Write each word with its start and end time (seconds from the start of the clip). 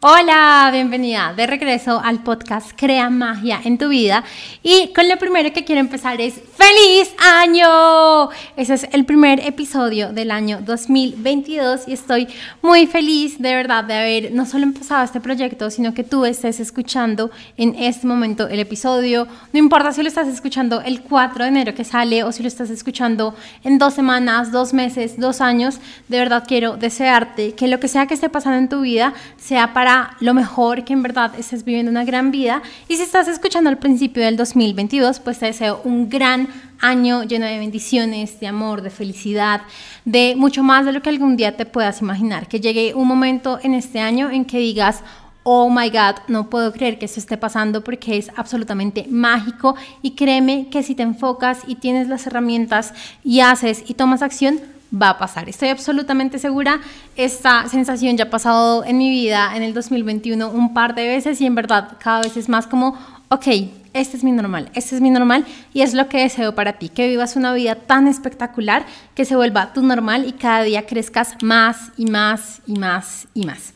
Hola, 0.00 0.70
bienvenida 0.70 1.34
de 1.36 1.48
regreso 1.48 2.00
al 2.00 2.22
podcast 2.22 2.70
Crea 2.76 3.10
Magia 3.10 3.60
en 3.64 3.78
tu 3.78 3.88
vida. 3.88 4.22
Y 4.62 4.92
con 4.94 5.08
lo 5.08 5.16
primero 5.16 5.52
que 5.52 5.64
quiero 5.64 5.80
empezar 5.80 6.20
es 6.20 6.34
¡Feliz 6.34 7.12
año! 7.18 8.30
Ese 8.56 8.74
es 8.74 8.86
el 8.92 9.04
primer 9.04 9.40
episodio 9.40 10.12
del 10.12 10.30
año 10.30 10.60
2022 10.60 11.88
y 11.88 11.94
estoy 11.94 12.28
muy 12.62 12.86
feliz 12.86 13.42
de 13.42 13.52
verdad 13.56 13.82
de 13.82 13.94
haber 13.94 14.32
no 14.32 14.46
solo 14.46 14.62
empezado 14.62 15.02
este 15.02 15.20
proyecto, 15.20 15.68
sino 15.68 15.92
que 15.94 16.04
tú 16.04 16.24
estés 16.24 16.60
escuchando 16.60 17.32
en 17.56 17.74
este 17.74 18.06
momento 18.06 18.46
el 18.46 18.60
episodio. 18.60 19.26
No 19.52 19.58
importa 19.58 19.90
si 19.90 20.02
lo 20.02 20.08
estás 20.08 20.28
escuchando 20.28 20.80
el 20.80 21.02
4 21.02 21.42
de 21.42 21.48
enero 21.48 21.74
que 21.74 21.82
sale 21.82 22.22
o 22.22 22.30
si 22.30 22.44
lo 22.44 22.48
estás 22.48 22.70
escuchando 22.70 23.34
en 23.64 23.78
dos 23.78 23.94
semanas, 23.94 24.52
dos 24.52 24.72
meses, 24.72 25.18
dos 25.18 25.40
años, 25.40 25.80
de 26.06 26.18
verdad 26.18 26.44
quiero 26.46 26.76
desearte 26.76 27.56
que 27.56 27.66
lo 27.66 27.80
que 27.80 27.88
sea 27.88 28.06
que 28.06 28.14
esté 28.14 28.28
pasando 28.28 28.58
en 28.58 28.68
tu 28.68 28.82
vida 28.82 29.12
sea 29.38 29.74
para 29.74 29.87
lo 30.20 30.34
mejor, 30.34 30.84
que 30.84 30.92
en 30.92 31.02
verdad 31.02 31.32
estés 31.38 31.64
viviendo 31.64 31.90
una 31.90 32.04
gran 32.04 32.30
vida. 32.30 32.62
Y 32.88 32.96
si 32.96 33.02
estás 33.02 33.28
escuchando 33.28 33.70
al 33.70 33.78
principio 33.78 34.22
del 34.22 34.36
2022, 34.36 35.20
pues 35.20 35.38
te 35.38 35.46
deseo 35.46 35.80
un 35.84 36.08
gran 36.08 36.48
año 36.80 37.24
lleno 37.24 37.46
de 37.46 37.58
bendiciones, 37.58 38.38
de 38.40 38.46
amor, 38.46 38.82
de 38.82 38.90
felicidad, 38.90 39.62
de 40.04 40.34
mucho 40.36 40.62
más 40.62 40.84
de 40.84 40.92
lo 40.92 41.02
que 41.02 41.08
algún 41.08 41.36
día 41.36 41.56
te 41.56 41.66
puedas 41.66 42.00
imaginar. 42.00 42.48
Que 42.48 42.60
llegue 42.60 42.94
un 42.94 43.08
momento 43.08 43.58
en 43.62 43.74
este 43.74 44.00
año 44.00 44.30
en 44.30 44.44
que 44.44 44.58
digas, 44.58 45.02
oh 45.42 45.70
my 45.70 45.88
God, 45.88 46.16
no 46.28 46.50
puedo 46.50 46.72
creer 46.72 46.98
que 46.98 47.06
esto 47.06 47.20
esté 47.20 47.36
pasando 47.36 47.82
porque 47.82 48.18
es 48.18 48.30
absolutamente 48.36 49.06
mágico 49.08 49.74
y 50.02 50.10
créeme 50.10 50.68
que 50.70 50.82
si 50.82 50.94
te 50.94 51.02
enfocas 51.02 51.60
y 51.66 51.76
tienes 51.76 52.08
las 52.08 52.26
herramientas 52.26 52.92
y 53.24 53.40
haces 53.40 53.84
y 53.86 53.94
tomas 53.94 54.22
acción, 54.22 54.60
va 54.92 55.10
a 55.10 55.18
pasar. 55.18 55.48
Estoy 55.48 55.68
absolutamente 55.68 56.38
segura. 56.38 56.80
Esta 57.16 57.68
sensación 57.68 58.16
ya 58.16 58.24
ha 58.24 58.30
pasado 58.30 58.84
en 58.84 58.98
mi 58.98 59.10
vida 59.10 59.52
en 59.54 59.62
el 59.62 59.74
2021 59.74 60.50
un 60.50 60.74
par 60.74 60.94
de 60.94 61.06
veces 61.06 61.40
y 61.40 61.46
en 61.46 61.54
verdad 61.54 61.96
cada 61.98 62.22
vez 62.22 62.36
es 62.36 62.48
más 62.48 62.66
como, 62.66 62.96
ok, 63.28 63.46
este 63.94 64.16
es 64.16 64.24
mi 64.24 64.32
normal, 64.32 64.70
este 64.74 64.94
es 64.94 65.00
mi 65.00 65.10
normal 65.10 65.44
y 65.72 65.80
es 65.82 65.94
lo 65.94 66.08
que 66.08 66.18
deseo 66.18 66.54
para 66.54 66.74
ti, 66.74 66.88
que 66.88 67.08
vivas 67.08 67.36
una 67.36 67.52
vida 67.52 67.74
tan 67.74 68.06
espectacular 68.06 68.86
que 69.14 69.24
se 69.24 69.34
vuelva 69.34 69.72
tu 69.72 69.82
normal 69.82 70.26
y 70.26 70.32
cada 70.32 70.62
día 70.62 70.86
crezcas 70.86 71.34
más 71.42 71.90
y 71.96 72.06
más 72.06 72.60
y 72.66 72.78
más 72.78 73.26
y 73.34 73.46
más. 73.46 73.74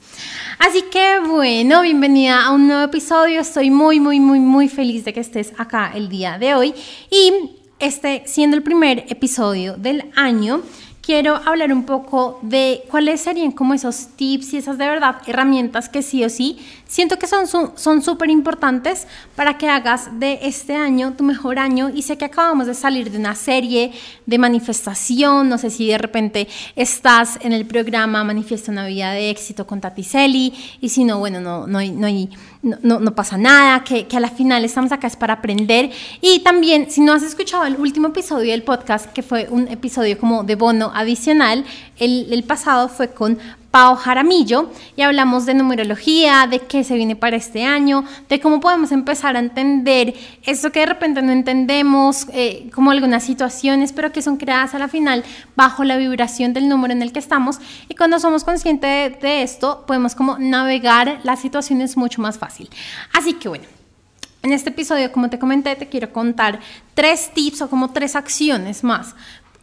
Así 0.58 0.82
que 0.92 1.18
bueno, 1.26 1.82
bienvenida 1.82 2.44
a 2.44 2.52
un 2.52 2.68
nuevo 2.68 2.82
episodio. 2.82 3.40
Estoy 3.40 3.70
muy, 3.70 4.00
muy, 4.00 4.20
muy, 4.20 4.38
muy 4.38 4.68
feliz 4.68 5.04
de 5.04 5.12
que 5.12 5.20
estés 5.20 5.52
acá 5.58 5.92
el 5.94 6.08
día 6.08 6.38
de 6.38 6.54
hoy 6.54 6.74
y 7.10 7.32
este 7.78 8.22
siendo 8.26 8.56
el 8.56 8.62
primer 8.62 9.06
episodio 9.08 9.76
del 9.76 10.04
año 10.14 10.62
quiero 11.02 11.36
hablar 11.44 11.72
un 11.72 11.84
poco 11.84 12.38
de 12.42 12.84
cuáles 12.88 13.20
serían 13.20 13.52
como 13.52 13.74
esos 13.74 14.06
tips 14.16 14.54
y 14.54 14.56
esas 14.58 14.78
de 14.78 14.86
verdad 14.86 15.16
herramientas 15.26 15.88
que 15.88 16.00
sí 16.00 16.24
o 16.24 16.30
sí 16.30 16.58
siento 16.86 17.18
que 17.18 17.26
son 17.26 17.46
son 17.48 18.02
súper 18.02 18.30
importantes 18.30 19.06
para 19.34 19.58
que 19.58 19.68
hagas 19.68 20.20
de 20.20 20.38
este 20.42 20.76
año 20.76 21.14
tu 21.14 21.24
mejor 21.24 21.58
año. 21.58 21.88
Y 21.88 22.02
sé 22.02 22.18
que 22.18 22.26
acabamos 22.26 22.66
de 22.66 22.74
salir 22.74 23.10
de 23.10 23.18
una 23.18 23.34
serie 23.34 23.92
de 24.26 24.38
manifestación, 24.38 25.48
no 25.48 25.58
sé 25.58 25.70
si 25.70 25.88
de 25.88 25.98
repente 25.98 26.48
estás 26.76 27.38
en 27.42 27.52
el 27.52 27.66
programa 27.66 28.22
Manifiesta 28.24 28.70
una 28.70 28.86
vida 28.86 29.12
de 29.12 29.30
éxito 29.30 29.66
con 29.66 29.80
Tati 29.80 30.04
Celi. 30.04 30.52
Y 30.80 30.90
si 30.90 31.04
no, 31.04 31.18
bueno, 31.18 31.40
no, 31.40 31.66
no, 31.66 31.78
hay, 31.78 31.90
no, 31.90 32.06
hay, 32.06 32.28
no, 32.62 33.00
no 33.00 33.14
pasa 33.14 33.36
nada, 33.36 33.82
que, 33.82 34.06
que 34.06 34.16
a 34.16 34.20
la 34.20 34.30
final 34.30 34.64
estamos 34.64 34.92
acá 34.92 35.08
es 35.08 35.16
para 35.16 35.34
aprender 35.34 35.90
y 36.20 36.40
también 36.40 36.90
si 36.90 37.00
no 37.00 37.12
has 37.12 37.22
escuchado 37.22 37.64
el 37.64 37.76
último 37.76 38.08
episodio 38.08 38.52
del 38.52 38.62
podcast 38.62 39.12
que 39.12 39.22
fue 39.22 39.48
un 39.50 39.68
episodio 39.68 40.18
como 40.18 40.44
de 40.44 40.54
bono 40.54 40.92
adicional. 40.94 41.64
El, 41.98 42.44
pasado 42.44 42.88
fue 42.88 43.08
con 43.12 43.38
Pau 43.72 43.96
Jaramillo 43.96 44.70
y 44.96 45.02
hablamos 45.02 45.46
de 45.46 45.54
numerología, 45.54 46.46
de 46.46 46.60
qué 46.60 46.84
se 46.84 46.94
viene 46.94 47.16
para 47.16 47.36
este 47.36 47.64
año, 47.64 48.04
de 48.28 48.38
cómo 48.38 48.60
podemos 48.60 48.92
empezar 48.92 49.34
a 49.34 49.38
entender 49.38 50.14
eso 50.42 50.70
que 50.70 50.80
de 50.80 50.86
repente 50.86 51.22
no 51.22 51.32
entendemos, 51.32 52.26
eh, 52.34 52.70
como 52.74 52.90
algunas 52.90 53.24
situaciones, 53.24 53.94
pero 53.94 54.12
que 54.12 54.20
son 54.20 54.36
creadas 54.36 54.74
a 54.74 54.78
la 54.78 54.88
final 54.88 55.24
bajo 55.56 55.84
la 55.84 55.96
vibración 55.96 56.52
del 56.52 56.68
número 56.68 56.92
en 56.92 57.00
el 57.00 57.12
que 57.12 57.18
estamos. 57.18 57.60
Y 57.88 57.94
cuando 57.94 58.20
somos 58.20 58.44
conscientes 58.44 59.12
de, 59.12 59.18
de 59.18 59.42
esto, 59.42 59.84
podemos 59.86 60.14
como 60.14 60.38
navegar 60.38 61.20
las 61.22 61.40
situaciones 61.40 61.96
mucho 61.96 62.20
más 62.20 62.38
fácil. 62.38 62.68
Así 63.12 63.32
que 63.32 63.48
bueno. 63.48 63.64
En 64.44 64.52
este 64.52 64.70
episodio, 64.70 65.12
como 65.12 65.30
te 65.30 65.38
comenté, 65.38 65.76
te 65.76 65.88
quiero 65.88 66.12
contar 66.12 66.58
tres 66.94 67.30
tips 67.32 67.62
o 67.62 67.70
como 67.70 67.92
tres 67.92 68.16
acciones 68.16 68.82
más 68.82 69.14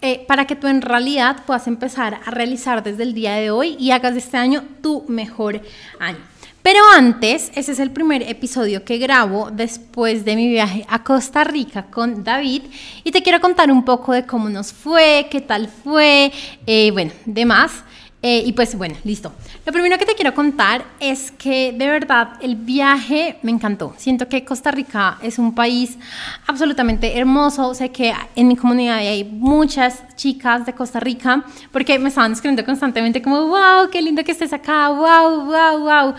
eh, 0.02 0.26
para 0.28 0.46
que 0.46 0.56
tú 0.56 0.68
en 0.68 0.82
realidad 0.82 1.44
puedas 1.46 1.68
empezar 1.68 2.20
a 2.26 2.32
realizar 2.32 2.84
desde 2.84 3.04
el 3.04 3.14
día 3.14 3.34
de 3.36 3.52
hoy 3.52 3.76
y 3.80 3.92
hagas 3.92 4.14
de 4.14 4.20
este 4.20 4.38
año 4.38 4.64
tu 4.82 5.04
mejor 5.08 5.62
año. 6.00 6.20
Pero 6.62 6.80
antes, 6.94 7.52
ese 7.56 7.72
es 7.72 7.80
el 7.80 7.92
primer 7.92 8.22
episodio 8.22 8.84
que 8.84 8.98
grabo 8.98 9.50
después 9.50 10.26
de 10.26 10.36
mi 10.36 10.50
viaje 10.50 10.86
a 10.90 11.04
Costa 11.04 11.44
Rica 11.44 11.88
con 11.90 12.24
David 12.24 12.64
y 13.04 13.12
te 13.12 13.24
quiero 13.24 13.40
contar 13.40 13.72
un 13.72 13.84
poco 13.86 14.14
de 14.14 14.26
cómo 14.26 14.50
nos 14.50 14.74
fue, 14.74 15.28
qué 15.32 15.42
tal 15.42 15.68
fue, 15.68 16.32
eh, 16.68 16.92
bueno, 16.92 17.12
demás. 17.26 17.84
Eh, 18.22 18.44
y 18.46 18.52
pues 18.52 18.75
bueno, 18.75 18.96
listo. 19.06 19.31
Lo 19.66 19.72
primero 19.72 19.97
que 19.97 20.06
te 20.06 20.13
quiero 20.13 20.34
contar 20.34 20.84
es 21.00 21.31
que 21.31 21.72
de 21.72 21.88
verdad 21.88 22.34
el 22.41 22.57
viaje 22.57 23.40
me 23.44 23.52
encantó. 23.52 23.94
Siento 23.97 24.28
que 24.28 24.44
Costa 24.44 24.72
Rica 24.72 25.18
es 25.22 25.40
un 25.40 25.56
país 25.56 25.97
absolutamente 26.46 27.18
hermoso. 27.18 27.74
Sé 27.74 27.91
que 27.91 28.13
en 28.35 28.50
mi 28.50 28.58
comunidad 28.58 28.97
hay 28.97 29.24
muchas 29.24 30.03
chicas 30.18 30.66
de 30.66 30.74
Costa 30.74 31.00
Rica 31.00 31.46
porque 31.72 31.97
me 31.97 32.09
estaban 32.09 32.34
escribiendo 32.34 32.66
constantemente 32.66 33.22
como, 33.22 33.47
wow, 33.47 33.90
qué 33.90 34.02
lindo 34.02 34.22
que 34.25 34.34
estés 34.34 34.52
acá, 34.52 34.90
wow, 34.90 35.46
wow, 35.46 35.79
wow. 35.79 36.13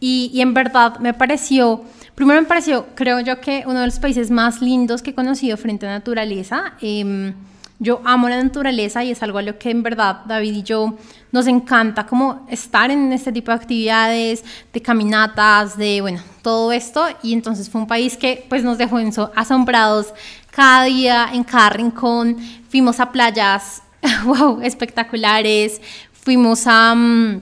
Y, 0.00 0.32
y 0.34 0.40
en 0.40 0.54
verdad 0.54 0.98
me 0.98 1.14
pareció, 1.14 1.84
primero 2.16 2.40
me 2.40 2.48
pareció, 2.48 2.86
creo 2.96 3.20
yo 3.20 3.40
que 3.40 3.62
uno 3.64 3.78
de 3.78 3.86
los 3.86 4.00
países 4.00 4.28
más 4.28 4.60
lindos 4.60 5.02
que 5.02 5.10
he 5.10 5.14
conocido 5.14 5.56
frente 5.56 5.86
a 5.86 5.90
naturaleza. 5.90 6.74
Eh, 6.80 7.32
yo 7.78 8.00
amo 8.04 8.28
la 8.28 8.42
naturaleza 8.42 9.02
y 9.02 9.10
es 9.10 9.22
algo 9.22 9.38
a 9.38 9.42
lo 9.42 9.58
que 9.58 9.70
en 9.70 9.82
verdad 9.82 10.22
David 10.26 10.54
y 10.54 10.62
yo 10.62 10.96
nos 11.32 11.48
encanta 11.48 12.06
como 12.06 12.46
estar 12.48 12.90
en 12.90 13.12
este 13.12 13.32
tipo 13.32 13.50
de 13.50 13.56
actividades, 13.56 14.44
de 14.72 14.80
caminatas, 14.80 15.76
de 15.76 16.00
bueno, 16.00 16.22
todo 16.42 16.70
esto. 16.70 17.06
Y 17.22 17.32
entonces 17.32 17.68
fue 17.68 17.80
un 17.80 17.86
país 17.88 18.16
que 18.16 18.46
pues 18.48 18.62
nos 18.62 18.78
dejó 18.78 18.98
asombrados 19.34 20.14
cada 20.52 20.84
día, 20.84 21.28
en 21.32 21.42
cada 21.42 21.70
rincón. 21.70 22.36
Fuimos 22.68 23.00
a 23.00 23.10
playas, 23.10 23.82
wow, 24.24 24.60
espectaculares. 24.62 25.80
Fuimos 26.12 26.66
a... 26.66 26.94
Mm, 26.94 27.40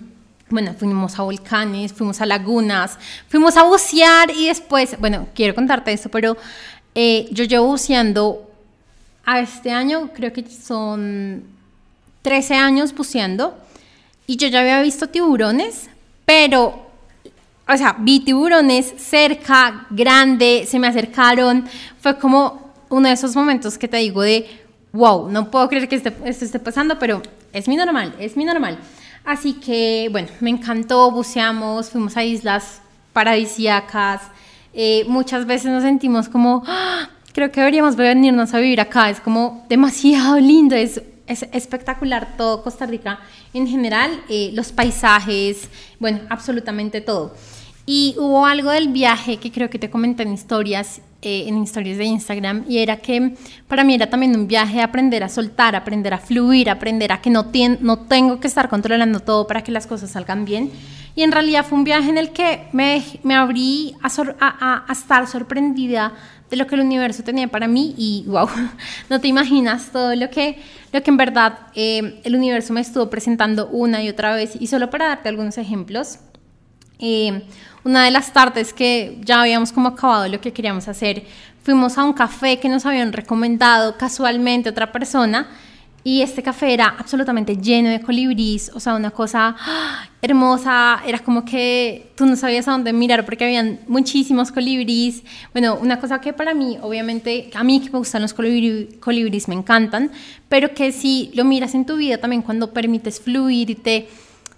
bueno, 0.49 0.75
fuimos 0.79 1.19
a 1.19 1.23
volcanes, 1.23 1.95
fuimos 1.95 2.21
a 2.21 2.27
lagunas, 2.27 2.99
fuimos 3.29 3.57
a 3.57 3.63
bucear 3.63 4.31
y 4.31 4.49
después, 4.49 4.97
bueno, 5.01 5.29
quiero 5.35 5.55
contarte 5.55 5.95
esto, 5.95 6.11
pero 6.11 6.37
eh, 6.95 7.27
yo 7.33 7.45
llevo 7.45 7.69
buceando 7.69 8.52
a 9.25 9.41
este 9.41 9.71
año 9.71 10.11
creo 10.15 10.33
que 10.33 10.45
son 10.49 11.45
13 12.23 12.55
años 12.55 12.95
buceando 12.95 13.57
y 14.27 14.37
yo 14.37 14.49
ya 14.49 14.61
había 14.61 14.81
visto 14.83 15.09
tiburones, 15.09 15.89
pero, 16.25 16.87
o 17.69 17.77
sea, 17.77 17.97
vi 17.99 18.21
tiburones 18.21 18.95
cerca, 18.97 19.87
grande, 19.91 20.65
se 20.67 20.79
me 20.79 20.87
acercaron, 20.87 21.67
fue 22.01 22.19
como 22.19 22.73
uno 22.89 23.09
de 23.09 23.15
esos 23.15 23.35
momentos 23.35 23.79
que 23.79 23.89
te 23.89 23.97
digo 23.99 24.23
de, 24.23 24.47
wow, 24.93 25.29
no 25.29 25.51
puedo 25.51 25.69
creer 25.69 25.89
que 25.89 25.97
esto 25.97 26.45
esté 26.45 26.59
pasando, 26.59 26.99
pero 26.99 27.23
es 27.53 27.69
mi 27.69 27.77
normal, 27.77 28.15
es 28.19 28.37
mi 28.37 28.45
normal. 28.45 28.79
Así 29.25 29.55
que, 29.55 30.09
bueno, 30.11 30.29
me 30.41 30.51
encantó, 30.51 31.11
buceamos, 31.11 31.91
fuimos 31.91 32.17
a 32.17 32.25
islas 32.25 32.81
paradisíacas, 33.13 34.23
eh, 34.75 35.05
muchas 35.07 35.47
veces 35.47 35.71
nos 35.71 35.83
sentimos 35.83 36.29
como, 36.29 36.63
¡ah! 36.67 37.09
Creo 37.33 37.51
que 37.51 37.61
deberíamos 37.61 37.97
venirnos 37.97 38.55
a 38.55 38.59
vivir 38.59 38.81
acá, 38.81 39.11
es 39.11 39.21
como 39.21 39.65
demasiado 39.69 40.39
lindo, 40.39 40.75
es, 40.75 41.03
es 41.27 41.47
espectacular 41.53 42.37
todo 42.37 42.63
Costa 42.63 42.87
Rica 42.87 43.21
en 43.55 43.67
general, 43.67 44.11
eh, 44.29 44.51
los 44.55 44.73
paisajes, 44.73 45.69
bueno, 45.99 46.21
absolutamente 46.29 47.01
todo. 47.01 47.35
Y 47.85 48.15
hubo 48.19 48.47
algo 48.47 48.71
del 48.71 48.89
viaje 48.89 49.39
que 49.39 49.51
creo 49.51 49.69
que 49.69 49.79
te 49.79 49.91
comenté 49.91 50.23
en 50.23 50.33
historias, 50.33 51.01
eh, 51.21 51.45
en 51.49 51.61
historias 51.63 51.99
de 51.99 52.05
Instagram, 52.05 52.65
y 52.69 52.79
era 52.79 52.99
que 52.99 53.35
para 53.67 53.83
mí 53.83 53.95
era 53.95 54.09
también 54.09 54.37
un 54.37 54.47
viaje 54.47 54.77
de 54.77 54.83
aprender 54.83 55.25
a 55.25 55.29
soltar, 55.29 55.75
aprender 55.75 56.15
a 56.15 56.19
fluir, 56.19 56.71
aprender 56.71 57.11
a 57.11 57.21
que 57.21 57.31
no, 57.31 57.51
no 57.81 57.99
tengo 58.01 58.39
que 58.39 58.47
estar 58.47 58.69
controlando 58.69 59.21
todo 59.21 59.47
para 59.49 59.65
que 59.65 59.73
las 59.73 59.87
cosas 59.89 60.11
salgan 60.11 60.45
bien. 60.45 60.71
Y 61.15 61.23
en 61.23 61.33
realidad 61.33 61.67
fue 61.67 61.79
un 61.79 61.85
viaje 61.85 62.09
en 62.09 62.19
el 62.19 62.33
que 62.33 62.69
me, 62.73 63.03
me 63.23 63.35
abrí 63.35 63.95
a, 64.03 64.85
estar 64.91 65.27
sorprendida 65.27 66.13
de 66.51 66.57
lo 66.57 66.67
que 66.67 66.75
el 66.75 66.83
universo 66.83 67.23
tenía 67.23 67.49
para 67.49 67.69
mí 67.69 67.95
y 67.97 68.25
wow, 68.27 68.49
no 69.11 69.21
te 69.21 69.29
imaginas 69.29 69.91
todo 69.93 70.15
lo 70.15 70.31
que, 70.31 70.63
lo 70.93 71.03
que 71.03 71.11
en 71.11 71.17
verdad 71.17 71.59
eh, 71.75 72.21
el 72.25 72.35
universo 72.37 72.73
me 72.73 72.81
estuvo 72.81 73.09
presentando 73.11 73.69
una 73.69 74.03
y 74.03 74.09
otra 74.09 74.35
vez. 74.35 74.53
Y 74.59 74.67
solo 74.67 74.91
para 74.91 75.09
darte 75.09 75.29
algunos 75.29 75.59
ejemplos, 75.59 76.19
eh, 76.99 77.43
una 77.85 78.05
de 78.05 78.11
las 78.11 78.33
tardes 78.33 78.73
que 78.73 79.19
ya 79.23 79.41
habíamos 79.41 79.73
como 79.73 79.89
acabado 79.89 80.29
lo 80.29 80.41
que 80.41 80.53
queríamos 80.53 80.89
hacer, 80.89 81.25
fuimos 81.63 81.99
a 81.99 82.05
un 82.05 82.13
café 82.13 82.59
que 82.59 82.69
nos 82.69 82.87
habían 82.87 83.13
recomendado 83.13 83.97
casualmente 83.99 84.71
otra 84.71 84.93
persona 84.93 85.49
y 86.05 86.23
este 86.23 86.43
café 86.43 86.73
era 86.73 86.95
absolutamente 86.99 87.57
lleno 87.57 87.89
de 87.89 88.01
colibríes, 88.01 88.71
o 88.75 88.81
sea, 88.81 88.95
una 88.95 89.11
cosa 89.11 89.55
¡ah! 89.59 90.09
hermosa, 90.21 91.01
era 91.07 91.19
como 91.21 91.45
que 91.45 92.13
tú 92.17 92.27
no 92.27 92.37
sabías 92.37 92.67
a 92.69 92.73
dónde 92.73 92.93
mirar 92.93 93.25
porque 93.25 93.45
habían 93.45 93.81
muchísimos 93.87 94.51
colibríes. 94.51 95.23
Bueno, 95.53 95.79
una 95.81 96.01
cosa 96.01 96.21
que 96.21 96.33
para 96.33 96.55
mí, 96.55 96.79
obviamente, 96.81 97.51
a 97.55 97.63
mí 97.63 97.81
que 97.81 97.91
me 97.91 97.99
gustan 97.99 98.23
los 98.23 98.35
colibríes, 98.35 99.49
me 99.49 99.55
encantan, 99.55 100.11
pero 100.49 100.75
que 100.75 100.93
si 100.93 101.31
lo 101.35 101.45
miras 101.45 101.75
en 101.75 101.87
tu 101.87 101.97
vida 101.97 102.19
también 102.19 102.43
cuando 102.43 102.73
permites 102.73 103.21
fluir 103.21 103.71
y 103.71 103.75
te 103.75 104.09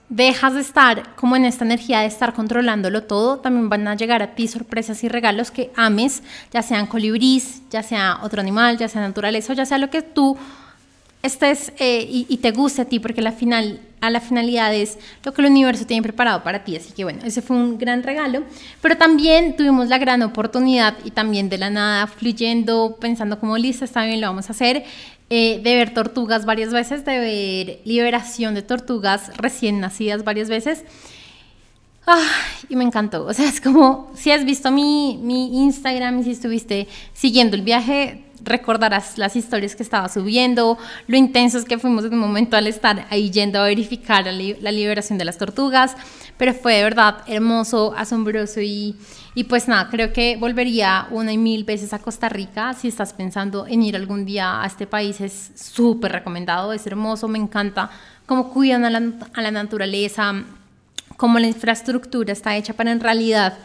dejas 0.09 0.55
de 0.55 0.61
estar 0.61 1.17
como 1.17 1.35
en 1.37 1.45
esta 1.45 1.65
energía 1.65 2.01
de 2.01 2.07
estar 2.07 2.35
controlándolo 2.35 3.03
todo, 3.05 3.39
también 3.39 3.69
van 3.69 3.89
a 3.89 3.97
llegar 3.97 4.23
a 4.23 4.35
ti 4.35 4.49
sorpresas 4.49 5.03
y 5.03 5.09
regalos 5.09 5.51
que 5.51 5.73
ames, 5.77 6.23
ya 6.53 6.63
sean 6.63 6.87
colibríes, 6.87 7.63
ya 7.71 7.83
sea 7.83 8.21
otro 8.23 8.41
animal, 8.41 8.79
ya 8.79 8.89
sea 8.89 9.01
naturaleza, 9.01 9.55
ya 9.55 9.67
sea 9.67 9.79
lo 9.79 9.91
que 9.91 10.03
tú 10.03 10.37
estés 11.25 11.73
eh, 11.79 12.07
y, 12.07 12.37
te 12.37 12.51
guste 12.51 12.83
a 12.83 12.85
ti, 12.85 13.01
porque 13.01 13.23
la 13.23 13.33
final, 13.33 13.81
a 14.03 14.11
la 14.11 14.21
finalidad 14.21 14.75
es 14.75 14.99
lo 15.25 15.33
que 15.33 15.41
el 15.41 15.49
universo 15.49 15.87
tiene 15.87 16.03
preparado 16.03 16.43
para 16.43 16.65
ti. 16.65 16.77
Así 16.77 16.93
que 16.93 17.03
bueno, 17.03 17.21
ese 17.25 17.41
fue 17.41 17.57
un 17.57 17.79
gran 17.79 18.03
regalo. 18.03 18.43
Pero 18.83 18.99
también 18.99 19.57
tuvimos 19.57 19.89
la 19.89 19.97
gran 19.97 20.23
oportunidad 20.23 20.95
y 21.03 21.11
también 21.11 21.49
de 21.49 21.57
la 21.57 21.71
nada, 21.71 22.07
fluyendo, 22.07 22.99
pensando 23.01 23.41
como 23.41 23.57
lista, 23.57 23.87
está 23.87 24.05
bien, 24.05 24.21
lo 24.21 24.27
vamos 24.27 24.51
a 24.51 24.53
hacer, 24.53 24.85
eh, 25.31 25.61
de 25.65 25.75
ver 25.75 25.95
tortugas 25.95 26.45
varias 26.45 26.73
veces, 26.73 27.07
de 27.07 27.19
ver 27.19 27.81
liberación 27.87 28.55
de 28.55 28.61
tortugas 28.61 29.35
recién 29.39 29.81
nacidas 29.81 30.25
varias 30.25 30.51
veces. 30.51 30.85
y 32.69 32.77
me 32.77 32.85
encantó. 32.85 33.25
O 33.25 33.33
sea, 33.33 33.49
es 33.49 33.63
como 33.63 34.13
si 34.15 34.31
has 34.31 34.45
visto 34.45 34.71
mi, 34.71 35.19
mi 35.23 35.65
Instagram 35.65 36.19
y 36.21 36.25
si 36.25 36.31
estuviste 36.33 36.87
siguiendo 37.15 37.57
el 37.57 37.63
viaje, 37.63 38.24
recordarás 38.45 39.19
las 39.19 39.37
historias 39.37 39.75
que 39.75 39.83
estaba 39.83 40.09
subiendo, 40.09 40.79
lo 41.07 41.17
intensos 41.17 41.65
que 41.65 41.79
fuimos 41.79 42.05
en 42.05 42.15
un 42.15 42.21
momento 42.21 42.57
al 42.57 42.67
estar 42.67 43.07
ahí 43.11 43.31
yendo 43.31 43.61
a 43.61 43.65
verificar 43.65 44.25
la, 44.25 44.73
liberación 44.73 45.19
de 45.19 45.25
las 45.25 45.39
tortugas, 45.39 45.97
pero 46.37 46.53
fue 46.53 46.75
de 46.75 46.83
verdad 46.85 47.19
hermoso, 47.27 47.95
asombroso 47.97 48.61
y, 48.61 48.97
y 49.35 49.45
pues 49.45 49.69
nada, 49.69 49.89
creo 49.91 50.13
que 50.13 50.37
volvería 50.37 51.07
una 51.11 51.33
y 51.33 51.39
mil 51.39 51.65
veces 51.65 51.93
a 51.93 51.99
Costa 51.99 52.29
Rica. 52.29 52.75
Si 52.75 52.89
estás 52.89 53.13
pensando 53.13 53.67
en 53.67 53.83
ir 53.83 53.97
algún 53.97 54.25
día 54.25 54.63
a 54.63 54.67
este 54.67 54.87
país, 54.87 55.21
es 55.21 55.53
súper 55.55 56.13
recomendado, 56.13 56.73
es 56.73 56.87
hermoso, 56.87 57.29
me 57.29 57.39
encanta 57.39 57.91
cómo 58.27 58.51
cuidan 58.51 58.85
a 58.85 58.91
la, 58.91 59.03
a 59.33 59.43
la 59.43 59.51
naturaleza, 59.51 60.35
cómo 61.17 61.39
la 61.39 61.47
infraestructura 61.47 62.33
está 62.33 62.57
hecha 62.57 62.75
para 62.75 62.91
en 62.91 63.01
realidad 63.01 63.59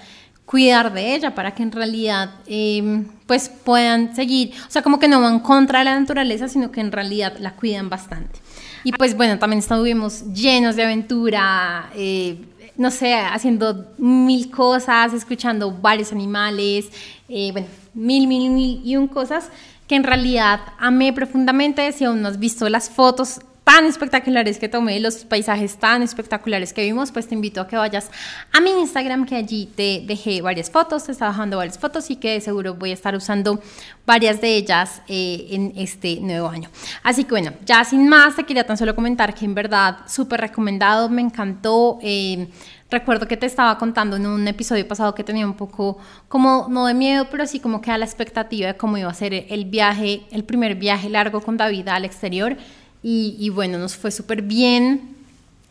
cuidar 0.50 0.92
de 0.92 1.14
ella 1.14 1.36
para 1.36 1.54
que 1.54 1.62
en 1.62 1.72
realidad 1.72 2.32
em, 2.48 3.06
pues 3.28 3.50
puedan 3.50 4.16
seguir, 4.16 4.52
o 4.68 4.72
sea, 4.72 4.82
como 4.82 4.98
que 4.98 5.08
no 5.08 5.22
van 5.22 5.42
contra 5.42 5.84
la 5.84 6.00
naturaleza, 6.00 6.48
sino 6.48 6.72
que 6.72 6.82
en 6.82 6.92
realidad 6.92 7.38
la 7.38 7.56
cuidan 7.56 7.88
bastante. 7.88 8.40
Y 8.84 8.92
pues 8.92 9.16
bueno, 9.16 9.38
también 9.38 9.60
estuvimos 9.60 10.34
llenos 10.34 10.76
de 10.76 10.86
aventura, 10.86 11.92
eh, 11.94 12.42
no 12.78 12.90
sé, 12.90 13.14
haciendo 13.14 13.94
mil 14.00 14.50
cosas, 14.50 15.14
escuchando 15.14 15.72
varios 15.72 16.12
animales, 16.12 16.88
eh, 17.28 17.52
bueno, 17.52 17.68
mil, 17.94 18.26
mil, 18.26 18.50
mil 18.50 18.82
y 18.84 18.96
un 18.96 19.08
cosas 19.08 19.52
que 19.88 19.94
en 19.94 20.04
realidad 20.04 20.62
amé 20.80 21.14
profundamente. 21.14 21.92
Si 21.92 22.06
aún 22.06 22.24
no 22.24 22.28
has 22.28 22.40
visto 22.40 22.68
las 22.70 22.90
fotos, 22.90 23.40
tan 23.70 23.86
espectaculares 23.86 24.58
que 24.58 24.68
tomé, 24.68 25.00
los 25.00 25.26
paisajes 25.26 25.78
tan 25.78 26.02
espectaculares 26.02 26.74
que 26.74 26.82
vimos, 26.82 27.12
pues 27.12 27.28
te 27.28 27.36
invito 27.36 27.62
a 27.62 27.68
que 27.68 27.78
vayas 27.78 28.10
a 28.52 28.60
mi 28.62 28.72
Instagram, 28.72 29.28
que 29.28 29.36
allí 29.36 29.70
te 29.76 30.02
dejé 30.08 30.42
varias 30.42 30.72
fotos, 30.72 31.04
te 31.04 31.12
estaba 31.12 31.30
bajando 31.30 31.58
varias 31.58 31.78
fotos 31.78 32.10
y 32.10 32.16
que 32.16 32.42
seguro 32.42 32.74
voy 32.74 32.90
a 32.90 32.94
estar 32.96 33.14
usando 33.16 33.62
varias 34.08 34.42
de 34.42 34.56
ellas 34.56 35.04
eh, 35.08 35.50
en 35.52 35.74
este 35.76 36.20
nuevo 36.20 36.48
año. 36.48 36.68
Así 37.04 37.26
que 37.26 37.30
bueno, 37.30 37.54
ya 37.64 37.84
sin 37.84 38.10
más, 38.10 38.36
te 38.38 38.44
quería 38.44 38.66
tan 38.66 38.76
solo 38.76 38.96
comentar 38.96 39.36
que 39.36 39.46
en 39.46 39.54
verdad 39.54 39.98
súper 40.08 40.42
recomendado, 40.42 41.08
me 41.08 41.22
encantó. 41.22 42.00
Eh, 42.02 42.48
recuerdo 42.90 43.28
que 43.28 43.38
te 43.38 43.46
estaba 43.46 43.78
contando 43.78 44.16
en 44.16 44.26
un 44.26 44.48
episodio 44.48 44.88
pasado 44.88 45.14
que 45.14 45.24
tenía 45.24 45.46
un 45.46 45.54
poco 45.54 46.00
como, 46.28 46.66
no 46.72 46.88
de 46.88 46.96
miedo, 46.96 47.28
pero 47.30 47.46
sí 47.46 47.60
como 47.60 47.82
que 47.82 47.92
a 47.92 48.00
la 48.00 48.06
expectativa 48.06 48.70
de 48.70 48.78
cómo 48.78 48.98
iba 48.98 49.12
a 49.12 49.14
ser 49.14 49.46
el 49.48 49.66
viaje, 49.66 50.24
el 50.32 50.44
primer 50.44 50.74
viaje 50.74 51.08
largo 51.08 51.40
con 51.42 51.56
David 51.56 51.88
al 51.90 52.04
exterior. 52.04 52.58
Y, 53.02 53.50
bueno, 53.50 53.78
nos 53.78 53.96
fue 53.96 54.12
súper 54.12 54.42
bien, 54.42 55.16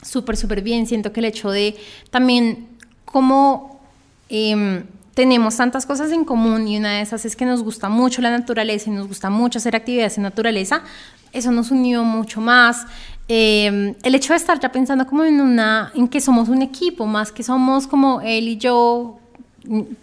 súper, 0.02 0.36
súper 0.36 0.62
bien. 0.62 0.86
Siento 0.86 1.12
que 1.12 1.20
el 1.20 1.26
hecho 1.26 1.50
de 1.50 1.76
también 2.10 2.69
cómo 3.04 3.80
em, 4.28 4.84
tenemos 5.14 5.56
tantas 5.56 5.84
cosas 5.84 6.12
en 6.12 6.25
común 6.25 6.69
y 6.69 6.78
una 6.78 6.92
de 6.92 7.00
esas 7.02 7.25
es 7.25 7.36
que 7.36 7.44
nos 7.44 7.62
gusta 7.62 7.88
mucho 7.88 8.22
la 8.22 8.30
naturaleza 8.30 8.88
y 8.88 8.92
nos 8.92 9.08
gusta 9.08 9.30
mucho 9.30 9.58
hacer 9.58 9.75
actividades 9.75 10.16
en 10.16 10.22
naturaleza, 10.22 10.82
eso 11.32 11.50
nos 11.50 11.70
unió 11.70 12.04
mucho 12.04 12.40
más. 12.40 12.86
Em, 13.26 13.94
el 14.02 14.14
hecho 14.14 14.32
de 14.32 14.38
estar 14.38 14.58
ya 14.58 14.72
pensando 14.72 15.06
como 15.06 15.24
en 15.24 15.40
una, 15.40 15.92
en 15.94 16.08
que 16.08 16.20
somos 16.20 16.48
un 16.48 16.62
equipo, 16.62 17.04
más 17.04 17.31
que 17.31 17.42
somos 17.42 17.86
como 17.86 18.20
él 18.22 18.48
y 18.48 18.56
yo 18.56 19.19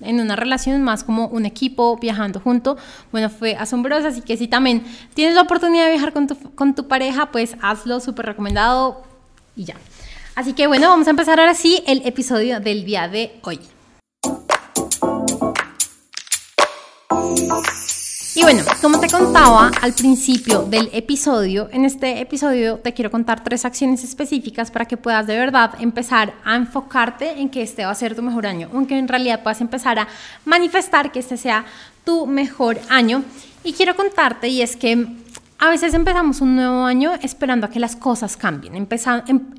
en 0.02 0.20
una 0.20 0.36
relación 0.36 0.82
más 0.84 1.04
como 1.04 1.28
un 1.28 1.46
equipo 1.46 1.98
viajando 1.98 2.40
junto, 2.40 2.78
bueno, 3.12 3.30
fue 3.30 3.56
asombroso, 3.56 4.08
así 4.08 4.22
que 4.22 4.38
si 4.38 4.48
también 4.48 4.84
tienes 5.14 5.36
la 5.36 5.42
oportunidad 5.42 5.86
de 5.86 5.92
viajar 5.92 6.14
con 6.14 6.28
tu, 6.28 6.36
con 6.56 6.76
tu 6.76 6.88
pareja, 6.88 7.32
pues 7.32 7.56
hazlo, 7.62 8.00
súper 8.00 8.28
recomendado 8.28 9.04
y 9.56 9.66
ya. 9.66 9.76
Así 10.36 10.54
que 10.54 10.68
bueno, 10.68 10.90
vamos 10.90 11.08
a 11.08 11.12
empezar 11.12 11.40
ahora 11.40 11.54
sí 11.54 11.82
el 11.88 12.06
episodio 12.06 12.60
del 12.60 12.86
día 12.86 13.08
de 13.08 13.40
hoy. 13.44 13.60
Y 18.36 18.42
bueno, 18.42 18.64
como 18.82 19.00
te 19.00 19.08
contaba 19.08 19.72
al 19.82 19.94
principio 19.94 20.64
del 20.64 20.90
episodio, 20.92 21.70
en 21.72 21.86
este 21.86 22.20
episodio 22.20 22.80
te 22.80 22.94
quiero 22.94 23.10
contar 23.10 23.42
tres 23.46 23.64
acciones 23.64 24.04
específicas 24.04 24.72
para 24.72 24.86
que 24.86 24.98
puedas 24.98 25.26
de 25.26 25.38
verdad 25.38 25.72
empezar 25.80 26.34
a 26.44 26.58
enfocarte 26.58 27.40
en 27.40 27.50
que 27.50 27.62
este 27.62 27.86
va 27.86 27.92
a 27.92 27.96
ser 27.96 28.14
tu 28.14 28.22
mejor 28.22 28.46
año, 28.46 28.70
aunque 28.74 28.98
en 28.98 29.08
realidad 29.08 29.42
puedas 29.42 29.62
empezar 29.62 30.00
a 30.00 30.08
manifestar 30.44 31.14
que 31.14 31.20
este 31.20 31.38
sea 31.38 31.64
tu 32.04 32.28
mejor 32.28 32.78
año. 32.90 33.24
Y 33.64 33.72
quiero 33.72 33.96
contarte, 33.96 34.50
y 34.50 34.62
es 34.62 34.76
que 34.76 35.08
a 35.58 35.70
veces 35.70 35.94
empezamos 35.94 36.42
un 36.42 36.56
nuevo 36.56 36.84
año 36.84 37.14
esperando 37.22 37.66
a 37.66 37.70
que 37.70 37.80
las 37.80 37.96
cosas 37.96 38.36
cambien, 38.36 38.76
em, 38.76 38.88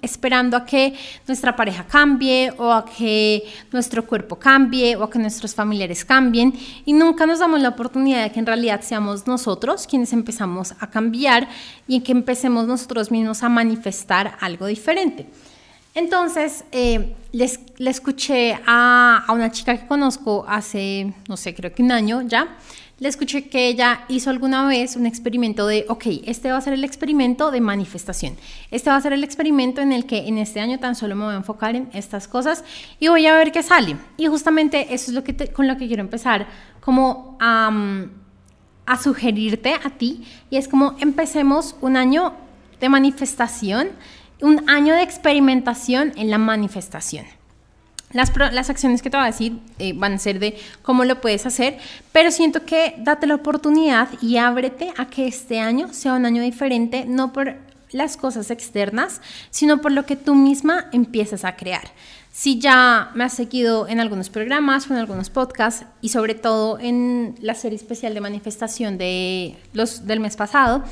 esperando 0.02 0.56
a 0.56 0.66
que 0.66 0.94
nuestra 1.26 1.56
pareja 1.56 1.86
cambie 1.86 2.52
o 2.58 2.70
a 2.70 2.84
que 2.84 3.42
nuestro 3.72 4.06
cuerpo 4.06 4.36
cambie 4.36 4.94
o 4.96 5.04
a 5.04 5.10
que 5.10 5.18
nuestros 5.18 5.54
familiares 5.54 6.04
cambien 6.04 6.52
y 6.84 6.92
nunca 6.92 7.24
nos 7.24 7.38
damos 7.38 7.60
la 7.60 7.70
oportunidad 7.70 8.22
de 8.22 8.30
que 8.30 8.40
en 8.40 8.46
realidad 8.46 8.82
seamos 8.82 9.26
nosotros 9.26 9.86
quienes 9.86 10.12
empezamos 10.12 10.74
a 10.78 10.90
cambiar 10.90 11.48
y 11.88 12.00
que 12.00 12.12
empecemos 12.12 12.66
nosotros 12.66 13.10
mismos 13.10 13.42
a 13.42 13.48
manifestar 13.48 14.36
algo 14.40 14.66
diferente. 14.66 15.26
Entonces, 15.94 16.64
eh, 16.72 17.16
les, 17.32 17.58
le 17.78 17.88
escuché 17.88 18.58
a, 18.66 19.24
a 19.26 19.32
una 19.32 19.50
chica 19.50 19.78
que 19.78 19.86
conozco 19.86 20.44
hace, 20.46 21.14
no 21.26 21.38
sé, 21.38 21.54
creo 21.54 21.72
que 21.72 21.82
un 21.82 21.90
año 21.90 22.20
ya, 22.20 22.54
le 22.98 23.08
escuché 23.08 23.48
que 23.48 23.68
ella 23.68 24.04
hizo 24.08 24.30
alguna 24.30 24.66
vez 24.66 24.96
un 24.96 25.04
experimento 25.04 25.66
de, 25.66 25.84
ok, 25.88 26.06
este 26.24 26.50
va 26.50 26.56
a 26.56 26.60
ser 26.62 26.72
el 26.72 26.82
experimento 26.82 27.50
de 27.50 27.60
manifestación. 27.60 28.36
Este 28.70 28.88
va 28.88 28.96
a 28.96 29.00
ser 29.00 29.12
el 29.12 29.22
experimento 29.22 29.82
en 29.82 29.92
el 29.92 30.06
que 30.06 30.26
en 30.26 30.38
este 30.38 30.60
año 30.60 30.78
tan 30.78 30.94
solo 30.94 31.14
me 31.14 31.24
voy 31.26 31.34
a 31.34 31.36
enfocar 31.36 31.76
en 31.76 31.90
estas 31.92 32.26
cosas 32.26 32.64
y 32.98 33.08
voy 33.08 33.26
a 33.26 33.36
ver 33.36 33.52
qué 33.52 33.62
sale. 33.62 33.96
Y 34.16 34.26
justamente 34.28 34.94
eso 34.94 35.10
es 35.10 35.14
lo 35.14 35.22
que 35.24 35.36
con 35.52 35.68
lo 35.68 35.76
que 35.76 35.86
quiero 35.86 36.00
empezar, 36.00 36.46
como 36.80 37.36
a 37.38 37.70
sugerirte 39.02 39.74
a 39.74 39.90
ti. 39.90 40.24
Y 40.48 40.56
es 40.56 40.66
como 40.66 40.96
empecemos 40.98 41.76
un 41.82 41.98
año 41.98 42.32
de 42.80 42.88
manifestación, 42.88 43.88
un 44.40 44.70
año 44.70 44.94
de 44.94 45.02
experimentación 45.02 46.14
en 46.16 46.30
la 46.30 46.38
manifestación. 46.38 47.26
Las, 48.12 48.32
las, 48.36 48.70
acciones 48.70 49.02
que 49.02 49.10
te 49.10 49.16
voy 49.16 49.24
a 49.24 49.30
decir 49.30 49.58
eh, 49.78 49.92
van 49.92 50.14
a 50.14 50.18
ser 50.18 50.38
de 50.38 50.56
cómo 50.82 51.04
lo 51.04 51.20
puedes 51.20 51.44
hacer, 51.44 51.78
pero 52.12 52.30
siento 52.30 52.64
que 52.64 52.94
date 52.98 53.26
la 53.26 53.34
oportunidad 53.34 54.08
y 54.22 54.36
ábrete 54.36 54.92
a 54.96 55.06
que 55.06 55.26
este 55.26 55.58
año 55.58 55.92
sea 55.92 56.14
un 56.14 56.24
año 56.24 56.40
diferente, 56.40 57.04
no 57.04 57.32
por 57.32 57.56
las 57.90 58.16
cosas 58.16 58.50
externas, 58.50 59.20
sino 59.50 59.80
por 59.80 59.92
lo 59.92 60.06
que 60.06 60.16
tú 60.16 60.34
misma 60.34 60.86
empiezas 60.92 61.44
a 61.44 61.56
crear. 61.56 61.88
Si 62.32 62.58
ya 62.58 63.10
me 63.14 63.24
has 63.24 63.32
seguido 63.32 63.88
en 63.88 63.98
algunos 63.98 64.28
programas 64.28 64.90
o 64.90 64.92
en 64.92 65.00
algunos 65.00 65.30
podcasts 65.30 65.86
y 66.02 66.10
sobre 66.10 66.34
todo 66.34 66.78
en 66.78 67.34
la 67.40 67.54
serie 67.54 67.76
especial 67.76 68.12
de 68.12 68.20
manifestación 68.20 68.98
de 68.98 69.56
los, 69.72 70.06
del 70.06 70.20
mes 70.20 70.36
pasado, 70.36 70.84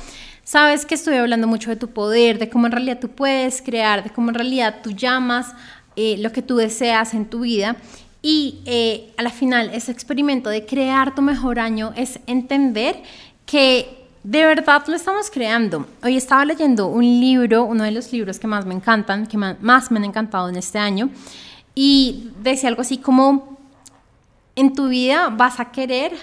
sabes 0.43 0.87
que 0.87 0.95
estoy 0.95 1.17
hablando 1.17 1.47
mucho 1.47 1.69
de 1.69 1.75
tu 1.75 1.89
poder, 1.89 2.39
de 2.39 2.49
cómo 2.49 2.65
en 2.65 2.71
realidad 2.71 2.99
tú 2.99 3.09
puedes 3.09 3.61
crear, 3.61 4.03
de 4.03 4.09
cómo 4.09 4.29
en 4.29 4.35
realidad 4.35 4.77
tú 4.81 4.91
llamas 4.91 5.53
eh, 5.95 6.17
lo 6.19 6.31
que 6.31 6.41
tú 6.41 6.57
deseas 6.57 7.13
en 7.13 7.25
tu 7.25 7.41
vida. 7.41 7.77
Y 8.21 8.59
eh, 8.65 9.13
a 9.17 9.21
la 9.21 9.29
final, 9.29 9.69
ese 9.73 9.91
experimento 9.91 10.49
de 10.49 10.65
crear 10.65 11.13
tu 11.13 11.21
mejor 11.21 11.59
año 11.59 11.93
es 11.95 12.19
entender 12.25 13.01
que 13.45 14.05
de 14.23 14.43
verdad 14.43 14.83
lo 14.87 14.95
estamos 14.95 15.29
creando. 15.29 15.85
Hoy 16.03 16.17
estaba 16.17 16.43
leyendo 16.43 16.87
un 16.87 17.03
libro, 17.03 17.63
uno 17.63 17.83
de 17.83 17.91
los 17.91 18.11
libros 18.11 18.39
que 18.39 18.47
más 18.47 18.65
me 18.65 18.73
encantan, 18.73 19.27
que 19.27 19.37
más 19.37 19.91
me 19.91 19.99
han 19.99 20.05
encantado 20.05 20.49
en 20.49 20.55
este 20.55 20.79
año, 20.79 21.11
y 21.75 22.31
decía 22.41 22.69
algo 22.69 22.81
así 22.81 22.97
como, 22.97 23.59
en 24.55 24.73
tu 24.73 24.87
vida 24.87 25.29
vas 25.29 25.59
a 25.59 25.71
querer 25.71 26.13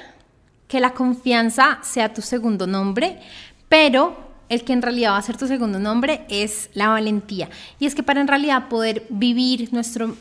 que 0.66 0.80
la 0.80 0.94
confianza 0.94 1.78
sea 1.82 2.12
tu 2.12 2.22
segundo 2.22 2.66
nombre, 2.66 3.20
pero 3.68 4.31
el 4.52 4.64
que 4.64 4.74
en 4.74 4.82
realidad 4.82 5.12
va 5.12 5.16
a 5.16 5.22
ser 5.22 5.38
tu 5.38 5.46
segundo 5.46 5.78
nombre 5.78 6.26
es 6.28 6.68
la 6.74 6.88
valentía. 6.88 7.48
Y 7.78 7.86
es 7.86 7.94
que 7.94 8.02
para 8.02 8.20
en 8.20 8.28
realidad 8.28 8.68
poder 8.68 9.06
vivir 9.08 9.72
nuestro, 9.72 10.14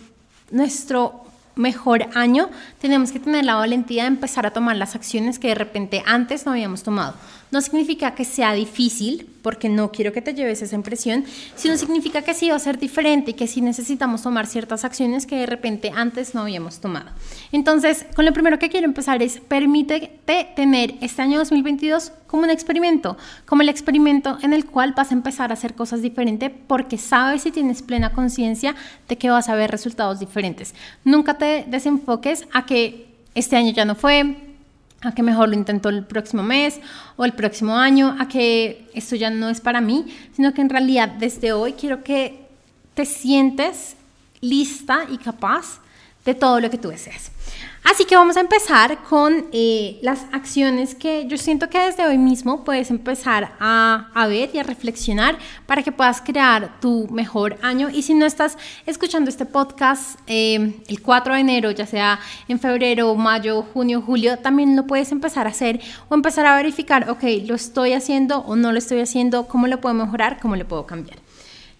nuestro 0.52 1.26
mejor 1.56 2.06
año, 2.14 2.50
tenemos 2.80 3.12
que 3.12 3.20
tener 3.20 3.44
la 3.44 3.56
valentía 3.56 4.04
de 4.04 4.08
empezar 4.08 4.46
a 4.46 4.52
tomar 4.52 4.78
las 4.78 4.96
acciones 4.96 5.38
que 5.38 5.50
de 5.50 5.56
repente 5.56 6.02
antes 6.06 6.46
no 6.46 6.54
habíamos 6.54 6.82
tomado. 6.82 7.16
No 7.52 7.62
significa 7.62 8.16
que 8.16 8.26
sea 8.26 8.54
difícil, 8.54 9.28
porque 9.42 9.70
no 9.70 9.92
quiero 9.92 10.14
que 10.14 10.22
te 10.22 10.34
lleves 10.34 10.62
esa 10.62 10.76
impresión, 10.76 11.26
sino 11.56 11.78
significa 11.78 12.22
que 12.22 12.34
sí 12.34 12.50
va 12.50 12.56
a 12.56 12.60
ser 12.60 12.80
diferente 12.80 13.32
y 13.32 13.34
que 13.34 13.48
sí 13.48 13.62
necesitamos 13.62 14.22
tomar 14.22 14.48
ciertas 14.48 14.86
acciones 14.86 15.26
que 15.26 15.38
de 15.38 15.46
repente 15.46 15.92
antes 15.94 16.34
no 16.36 16.42
habíamos 16.42 16.80
tomado. 16.80 17.10
Entonces, 17.52 18.06
con 18.16 18.26
lo 18.26 18.34
primero 18.34 18.60
que 18.60 18.70
quiero 18.70 18.86
empezar 18.86 19.22
es 19.22 19.40
permítete 19.40 20.48
tener 20.56 20.96
este 21.02 21.22
año 21.22 21.40
2022 21.40 22.12
como 22.28 22.44
un 22.44 22.50
experimento, 22.50 23.18
como 23.46 23.62
el 23.62 23.70
experimento 23.70 24.38
en 24.42 24.54
el 24.54 24.66
cual 24.66 24.94
vas 24.96 25.12
a 25.12 25.16
empezar 25.16 25.52
a 25.52 25.56
hacer 25.56 25.76
cosas 25.76 26.02
diferentes 26.02 26.52
porque 26.68 26.98
sabes 26.98 27.46
y 27.46 27.52
tienes 27.52 27.82
plena 27.82 28.14
conciencia 28.14 28.76
de 29.10 29.18
que 29.18 29.30
vas 29.30 29.50
a 29.50 29.56
ver 29.56 29.72
resultados 29.72 30.20
diferentes. 30.20 30.74
Nunca 31.04 31.38
te 31.38 31.66
desenfoques 31.68 32.48
a 32.54 32.66
que 32.66 33.08
este 33.36 33.56
año 33.56 33.72
ya 33.72 33.86
no 33.86 33.96
fue, 33.96 34.51
a 35.02 35.14
que 35.14 35.24
mejor 35.24 35.50
lo 35.50 35.56
intento 35.56 35.90
el 35.90 36.06
próximo 36.06 36.44
mes 36.44 36.80
o 37.16 37.26
el 37.26 37.34
próximo 37.34 37.76
año, 37.76 38.16
a 38.20 38.28
que 38.28 38.90
esto 38.94 39.16
ya 39.16 39.30
no 39.30 39.50
es 39.50 39.62
para 39.62 39.82
mí, 39.82 40.06
sino 40.36 40.54
que 40.54 40.62
en 40.62 40.70
realidad 40.70 41.10
desde 41.10 41.54
hoy 41.54 41.74
quiero 41.74 42.04
que 42.04 42.48
te 42.94 43.06
sientes 43.06 43.96
lista 44.42 45.06
y 45.10 45.18
capaz 45.18 45.80
de 46.26 46.36
todo 46.36 46.60
lo 46.60 46.70
que 46.70 46.78
tú 46.78 46.90
deseas. 46.90 47.32
Así 47.84 48.06
que 48.06 48.16
vamos 48.16 48.38
a 48.38 48.42
empezar 48.42 49.02
con 49.04 49.48
eh, 49.52 49.98
las 50.04 50.26
acciones 50.32 50.94
que 50.94 51.26
yo 51.26 51.36
siento 51.36 51.68
que 51.68 51.80
desde 51.80 52.06
hoy 52.06 52.20
mismo 52.20 52.64
puedes 52.64 52.92
empezar 52.92 53.54
a, 53.60 54.12
a, 54.14 54.28
ver 54.28 54.52
y 54.54 54.60
a 54.60 54.64
reflexionar 54.64 55.40
para 55.66 55.82
que 55.82 55.92
puedas 55.92 56.22
crear 56.22 56.80
tu 56.80 57.08
mejor 57.10 57.58
año. 57.64 57.90
Y 57.90 58.04
si 58.04 58.14
no 58.14 58.28
estás 58.28 58.58
escuchando 58.86 59.32
este 59.32 59.48
podcast 59.48 60.20
eh, 60.28 60.80
el 60.88 61.02
4 61.02 61.34
de 61.34 61.40
enero, 61.40 61.72
ya 61.72 61.88
sea 61.88 62.20
en 62.48 62.60
febrero, 62.60 63.16
mayo, 63.16 63.64
junio, 63.74 64.02
julio, 64.02 64.38
también 64.38 64.76
lo 64.76 64.86
puedes 64.86 65.12
empezar 65.12 65.48
a 65.48 65.50
hacer 65.50 65.82
o 66.08 66.14
empezar 66.14 66.46
a 66.46 66.56
verificar, 66.56 67.10
ok, 67.10 67.24
lo 67.48 67.56
estoy 67.56 67.94
haciendo 67.94 68.40
o 68.42 68.56
no 68.56 68.72
lo 68.72 68.78
estoy 68.78 69.00
haciendo, 69.00 69.48
cómo 69.48 69.66
lo 69.66 69.82
puedo 69.82 69.96
mejorar, 69.96 70.40
cómo 70.40 70.56
lo 70.56 70.68
puedo 70.68 70.86
cambiar. 70.86 71.18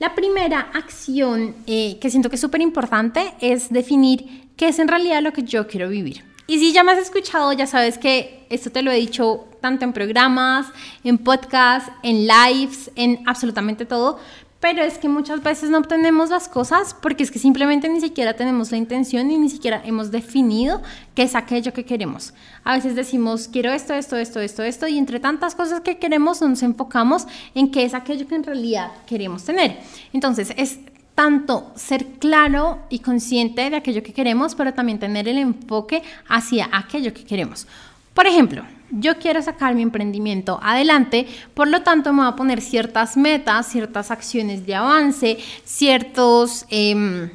La 0.02 0.16
primera 0.16 0.62
acción 0.74 1.54
eh, 1.68 2.00
que 2.02 2.10
siento 2.10 2.32
que 2.32 2.36
es 2.36 2.42
súper 2.42 2.60
importante 2.60 3.36
es 3.40 3.70
definir 3.70 4.50
qué 4.58 4.70
es 4.70 4.80
en 4.80 4.88
realidad 4.88 5.22
lo 5.22 5.32
que 5.32 5.44
yo 5.44 5.68
quiero 5.68 5.90
vivir. 5.90 6.24
Y 6.48 6.58
si 6.58 6.74
ya 6.74 6.84
me 6.84 6.94
has 6.94 6.98
escuchado, 6.98 7.54
ya 7.54 7.68
sabes 7.68 8.00
que 8.00 8.48
esto 8.50 8.72
te 8.72 8.82
lo 8.82 8.90
he 8.90 8.96
dicho 8.96 9.46
tanto 9.62 9.86
en 9.86 9.94
programas, 9.94 10.66
en 11.04 11.20
podcasts, 11.20 11.92
en 12.02 12.26
lives, 12.26 12.90
en 12.96 13.22
absolutamente 13.28 13.86
todo, 13.86 14.18
pero 14.62 14.84
es 14.84 15.00
que 15.00 15.10
muchas 15.10 15.42
veces 15.42 15.72
no 15.72 15.80
obtenemos 15.80 16.30
las 16.30 16.48
cosas 16.48 16.94
porque 16.94 17.24
es 17.24 17.32
que 17.32 17.40
simplemente 17.40 17.90
ni 17.90 18.00
siquiera 18.00 18.36
tenemos 18.36 18.72
la 18.72 18.78
intención 18.78 19.30
y 19.32 19.38
ni 19.38 19.50
siquiera 19.50 19.82
hemos 19.84 20.12
definido 20.12 20.82
qué 21.16 21.24
es 21.24 21.36
aquello 21.36 21.74
que 21.74 21.84
queremos. 21.84 22.36
A 22.64 22.76
veces 22.76 22.96
decimos, 22.96 23.50
quiero 23.52 23.74
esto, 23.74 23.96
esto, 23.96 24.16
esto, 24.18 24.40
esto, 24.40 24.62
esto, 24.62 24.88
y 24.88 25.00
entre 25.00 25.20
tantas 25.20 25.56
cosas 25.56 25.82
que 25.82 25.98
queremos 25.98 26.42
nos 26.44 26.62
enfocamos 26.62 27.26
en 27.56 27.72
qué 27.72 27.84
es 27.84 27.96
aquello 27.96 28.28
que 28.28 28.36
en 28.36 28.44
realidad 28.44 28.92
queremos 29.08 29.44
tener. 29.44 29.80
Entonces, 30.14 30.54
es 30.56 30.80
tanto 31.16 31.72
ser 31.76 32.06
claro 32.20 32.80
y 32.90 33.00
consciente 33.00 33.68
de 33.68 33.76
aquello 33.76 34.04
que 34.04 34.14
queremos, 34.14 34.54
pero 34.54 34.76
también 34.76 35.00
tener 35.00 35.28
el 35.28 35.40
enfoque 35.40 36.04
hacia 36.30 36.70
aquello 36.72 37.14
que 37.16 37.26
queremos. 37.26 37.66
Por 38.14 38.28
ejemplo, 38.28 38.64
yo 38.92 39.18
quiero 39.18 39.42
sacar 39.42 39.76
mi 39.76 39.82
emprendimiento 39.82 40.60
adelante, 40.62 41.28
por 41.54 41.68
lo 41.68 41.82
tanto 41.82 42.14
me 42.14 42.20
voy 42.20 42.32
a 42.32 42.36
poner 42.36 42.62
ciertas 42.62 43.18
metas, 43.18 43.68
ciertas 43.68 44.12
acciones 44.12 44.66
de 44.66 44.76
avance, 44.76 45.38
ciertos, 45.64 46.66
em, 46.70 47.30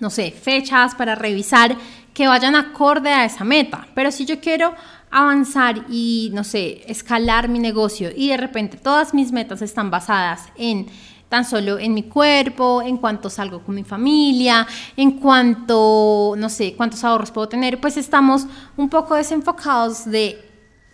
no 0.00 0.10
sé, 0.10 0.30
fechas 0.30 0.94
para 0.94 1.14
revisar 1.14 1.76
que 2.14 2.28
vayan 2.28 2.56
acorde 2.56 3.10
a 3.10 3.24
esa 3.24 3.44
meta. 3.44 3.86
Pero 3.94 4.10
si 4.10 4.24
yo 4.24 4.40
quiero 4.40 4.74
avanzar 5.10 5.86
y, 5.88 6.30
no 6.34 6.44
sé, 6.44 6.82
escalar 6.86 7.48
mi 7.48 7.58
negocio 7.58 8.10
y 8.14 8.28
de 8.28 8.36
repente 8.36 8.76
todas 8.76 9.14
mis 9.14 9.32
metas 9.32 9.62
están 9.62 9.90
basadas 9.90 10.48
en 10.56 10.86
tan 11.28 11.44
solo 11.44 11.78
en 11.78 11.92
mi 11.94 12.04
cuerpo, 12.04 12.80
en 12.82 12.96
cuanto 12.96 13.28
salgo 13.28 13.60
con 13.62 13.74
mi 13.74 13.84
familia, 13.84 14.66
en 14.96 15.12
cuanto, 15.12 16.34
no 16.36 16.48
sé, 16.48 16.74
cuántos 16.74 17.04
ahorros 17.04 17.30
puedo 17.30 17.48
tener, 17.48 17.80
pues 17.80 17.96
estamos 17.96 18.46
un 18.76 18.88
poco 18.88 19.14
desenfocados 19.14 20.06
de 20.06 20.47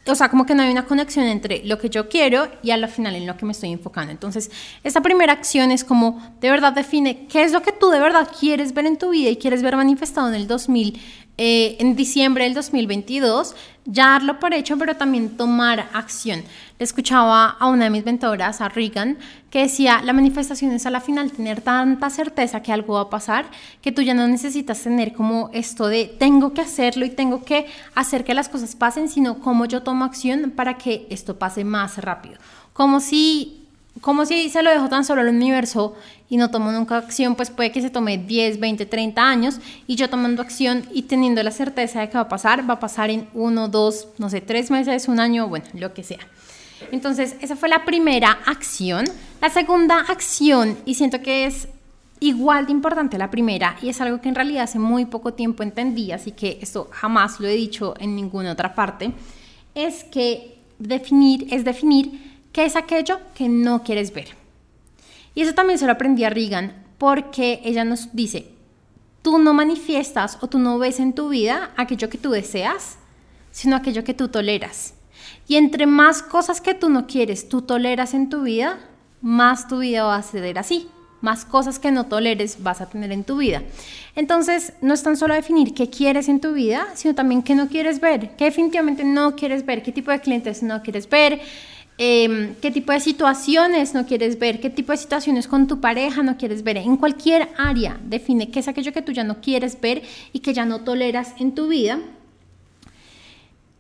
o 0.06 0.14
sea, 0.14 0.28
como 0.28 0.44
que 0.44 0.54
no 0.54 0.62
hay 0.62 0.70
una 0.70 0.84
conexión 0.84 1.24
entre 1.26 1.64
lo 1.64 1.78
que 1.78 1.88
yo 1.88 2.08
quiero 2.08 2.48
y 2.62 2.70
a 2.70 2.76
la 2.76 2.88
final 2.88 3.14
en 3.14 3.26
lo 3.26 3.36
que 3.36 3.46
me 3.46 3.52
estoy 3.52 3.72
enfocando. 3.72 4.12
Entonces, 4.12 4.50
esta 4.82 5.00
primera 5.00 5.32
acción 5.32 5.70
es 5.70 5.84
como 5.84 6.36
de 6.40 6.50
verdad 6.50 6.72
define 6.72 7.26
qué 7.26 7.42
es 7.42 7.52
lo 7.52 7.62
que 7.62 7.72
tú 7.72 7.88
de 7.88 7.98
verdad 7.98 8.28
quieres 8.38 8.74
ver 8.74 8.86
en 8.86 8.98
tu 8.98 9.10
vida 9.10 9.30
y 9.30 9.36
quieres 9.36 9.62
ver 9.62 9.76
manifestado 9.76 10.28
en 10.28 10.34
el 10.34 10.46
2000, 10.46 11.00
eh, 11.36 11.76
en 11.80 11.96
diciembre 11.96 12.44
del 12.44 12.54
2022, 12.54 13.56
ya 13.86 14.10
darlo 14.10 14.38
por 14.38 14.54
hecho, 14.54 14.78
pero 14.78 14.96
también 14.96 15.36
tomar 15.36 15.88
acción. 15.92 16.44
Le 16.78 16.84
escuchaba 16.84 17.50
a 17.50 17.66
una 17.66 17.84
de 17.84 17.90
mis 17.90 18.04
mentoras, 18.04 18.60
a 18.60 18.68
Regan, 18.68 19.18
que 19.50 19.62
decía, 19.62 20.00
la 20.02 20.12
manifestación 20.12 20.70
es 20.72 20.86
a 20.86 20.90
la 20.90 21.00
final 21.00 21.32
tener 21.32 21.60
tanta 21.60 22.08
certeza 22.08 22.62
que 22.62 22.72
algo 22.72 22.94
va 22.94 23.02
a 23.02 23.10
pasar, 23.10 23.46
que 23.82 23.90
tú 23.90 24.02
ya 24.02 24.14
no 24.14 24.26
necesitas 24.28 24.80
tener 24.80 25.12
como 25.12 25.50
esto 25.52 25.88
de 25.88 26.06
tengo 26.06 26.54
que 26.54 26.60
hacerlo 26.60 27.04
y 27.04 27.10
tengo 27.10 27.44
que 27.44 27.66
hacer 27.94 28.24
que 28.24 28.34
las 28.34 28.48
cosas 28.48 28.76
pasen, 28.76 29.08
sino 29.08 29.40
cómo 29.40 29.66
yo 29.66 29.82
tomo 29.82 30.04
acción 30.04 30.52
para 30.54 30.78
que 30.78 31.06
esto 31.10 31.38
pase 31.38 31.64
más 31.64 31.98
rápido. 31.98 32.38
Como 32.72 33.00
si 33.00 33.64
como 34.00 34.26
si 34.26 34.50
se 34.50 34.62
lo 34.62 34.70
dejo 34.70 34.88
tan 34.88 35.04
solo 35.04 35.20
al 35.20 35.28
universo 35.28 35.94
y 36.28 36.36
no 36.36 36.50
tomo 36.50 36.72
nunca 36.72 36.96
acción, 36.96 37.34
pues 37.34 37.50
puede 37.50 37.70
que 37.70 37.82
se 37.82 37.90
tome 37.90 38.18
10, 38.18 38.58
20, 38.58 38.86
30 38.86 39.22
años 39.22 39.60
y 39.86 39.96
yo 39.96 40.08
tomando 40.08 40.42
acción 40.42 40.84
y 40.92 41.02
teniendo 41.02 41.42
la 41.42 41.50
certeza 41.50 42.00
de 42.00 42.08
que 42.08 42.14
va 42.14 42.22
a 42.22 42.28
pasar, 42.28 42.68
va 42.68 42.74
a 42.74 42.80
pasar 42.80 43.10
en 43.10 43.28
uno, 43.34 43.68
dos, 43.68 44.08
no 44.18 44.30
sé, 44.30 44.40
tres 44.40 44.70
meses, 44.70 45.08
un 45.08 45.20
año, 45.20 45.48
bueno, 45.48 45.66
lo 45.74 45.92
que 45.92 46.02
sea. 46.02 46.26
Entonces, 46.90 47.36
esa 47.40 47.56
fue 47.56 47.68
la 47.68 47.84
primera 47.84 48.38
acción. 48.46 49.04
La 49.40 49.50
segunda 49.50 50.00
acción, 50.00 50.78
y 50.84 50.94
siento 50.94 51.20
que 51.20 51.46
es 51.46 51.68
igual 52.20 52.66
de 52.66 52.72
importante 52.72 53.18
la 53.18 53.30
primera, 53.30 53.76
y 53.82 53.88
es 53.88 54.00
algo 54.00 54.20
que 54.20 54.28
en 54.28 54.34
realidad 54.34 54.64
hace 54.64 54.78
muy 54.78 55.04
poco 55.04 55.34
tiempo 55.34 55.62
entendí, 55.62 56.12
así 56.12 56.32
que 56.32 56.58
esto 56.62 56.88
jamás 56.90 57.40
lo 57.40 57.48
he 57.48 57.54
dicho 57.54 57.94
en 57.98 58.16
ninguna 58.16 58.52
otra 58.52 58.74
parte, 58.74 59.12
es 59.74 60.04
que 60.04 60.58
definir, 60.78 61.46
es 61.52 61.64
definir 61.64 62.40
qué 62.52 62.64
es 62.64 62.76
aquello 62.76 63.20
que 63.34 63.48
no 63.48 63.82
quieres 63.82 64.12
ver. 64.12 64.43
Y 65.34 65.42
eso 65.42 65.54
también 65.54 65.78
se 65.78 65.86
lo 65.86 65.92
aprendí 65.92 66.24
a 66.24 66.30
Regan, 66.30 66.84
porque 66.98 67.60
ella 67.64 67.84
nos 67.84 68.14
dice, 68.14 68.50
tú 69.22 69.38
no 69.38 69.54
manifiestas 69.54 70.38
o 70.40 70.48
tú 70.48 70.58
no 70.58 70.78
ves 70.78 71.00
en 71.00 71.12
tu 71.12 71.28
vida 71.30 71.70
aquello 71.76 72.08
que 72.08 72.18
tú 72.18 72.30
deseas, 72.30 72.98
sino 73.50 73.76
aquello 73.76 74.04
que 74.04 74.14
tú 74.14 74.28
toleras. 74.28 74.94
Y 75.46 75.56
entre 75.56 75.86
más 75.86 76.22
cosas 76.22 76.60
que 76.60 76.74
tú 76.74 76.88
no 76.88 77.06
quieres, 77.06 77.48
tú 77.48 77.62
toleras 77.62 78.14
en 78.14 78.28
tu 78.28 78.42
vida, 78.42 78.78
más 79.20 79.68
tu 79.68 79.78
vida 79.78 80.04
va 80.04 80.16
a 80.16 80.22
ser 80.22 80.58
así. 80.58 80.88
Más 81.20 81.46
cosas 81.46 81.78
que 81.78 81.90
no 81.90 82.04
toleres 82.04 82.62
vas 82.62 82.82
a 82.82 82.90
tener 82.90 83.10
en 83.10 83.24
tu 83.24 83.38
vida. 83.38 83.62
Entonces, 84.14 84.74
no 84.82 84.92
es 84.92 85.02
tan 85.02 85.16
solo 85.16 85.32
definir 85.32 85.72
qué 85.72 85.88
quieres 85.88 86.28
en 86.28 86.38
tu 86.38 86.52
vida, 86.52 86.86
sino 86.94 87.14
también 87.14 87.42
qué 87.42 87.54
no 87.54 87.68
quieres 87.68 87.98
ver, 87.98 88.36
qué 88.36 88.44
definitivamente 88.44 89.04
no 89.04 89.34
quieres 89.34 89.64
ver, 89.64 89.82
qué 89.82 89.90
tipo 89.90 90.10
de 90.10 90.20
clientes 90.20 90.62
no 90.62 90.82
quieres 90.82 91.08
ver, 91.08 91.40
Em, 91.96 92.56
qué 92.56 92.72
tipo 92.72 92.90
de 92.90 92.98
situaciones 92.98 93.94
no 93.94 94.04
quieres 94.04 94.38
ver, 94.38 94.60
qué 94.60 94.68
tipo 94.68 94.90
de 94.90 94.98
situaciones 94.98 95.46
con 95.46 95.68
tu 95.68 95.80
pareja 95.80 96.22
no 96.22 96.36
quieres 96.36 96.64
ver. 96.64 96.78
En 96.78 96.96
cualquier 96.96 97.50
área 97.56 97.98
define 98.02 98.50
qué 98.50 98.60
es 98.60 98.68
aquello 98.68 98.92
que 98.92 99.02
tú 99.02 99.12
ya 99.12 99.22
no 99.22 99.40
quieres 99.40 99.80
ver 99.80 100.02
y 100.32 100.40
que 100.40 100.52
ya 100.52 100.64
no 100.64 100.80
toleras 100.80 101.34
en 101.38 101.54
tu 101.54 101.68
vida. 101.68 102.00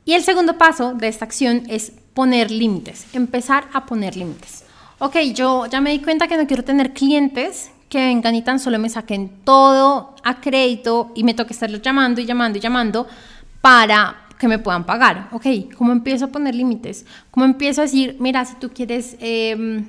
Y 0.04 0.12
el 0.12 0.22
segundo 0.22 0.58
paso 0.58 0.94
de 0.94 1.08
esta 1.08 1.24
acción 1.24 1.64
es 1.68 1.92
poner 2.12 2.50
límites, 2.50 3.06
empezar 3.14 3.64
a 3.72 3.84
poner 3.84 4.16
límites. 4.16 4.64
Ok, 5.00 5.16
yo 5.34 5.66
ya 5.66 5.80
me 5.80 5.90
di 5.90 5.98
cuenta 5.98 6.28
que 6.28 6.36
no 6.36 6.46
quiero 6.46 6.62
tener 6.62 6.92
clientes 6.92 7.72
que 7.88 7.98
vengan 7.98 8.34
y 8.34 8.42
tan 8.42 8.60
solo 8.60 8.78
me 8.78 8.90
saquen 8.90 9.30
todo 9.44 10.14
a 10.22 10.40
crédito 10.40 11.10
y 11.16 11.24
me 11.24 11.34
toque 11.34 11.52
estarlos 11.52 11.82
llamando 11.82 12.20
y 12.20 12.26
llamando 12.26 12.58
y 12.58 12.60
llamando 12.60 13.08
para 13.60 14.23
que 14.38 14.48
me 14.48 14.58
puedan 14.58 14.84
pagar. 14.84 15.28
Ok, 15.32 15.46
¿cómo 15.76 15.92
empiezo 15.92 16.26
a 16.26 16.28
poner 16.28 16.54
límites? 16.54 17.06
¿Cómo 17.30 17.46
empiezo 17.46 17.80
a 17.80 17.84
decir, 17.84 18.16
mira, 18.20 18.44
si 18.44 18.56
tú 18.56 18.70
quieres 18.70 19.16
em, 19.20 19.84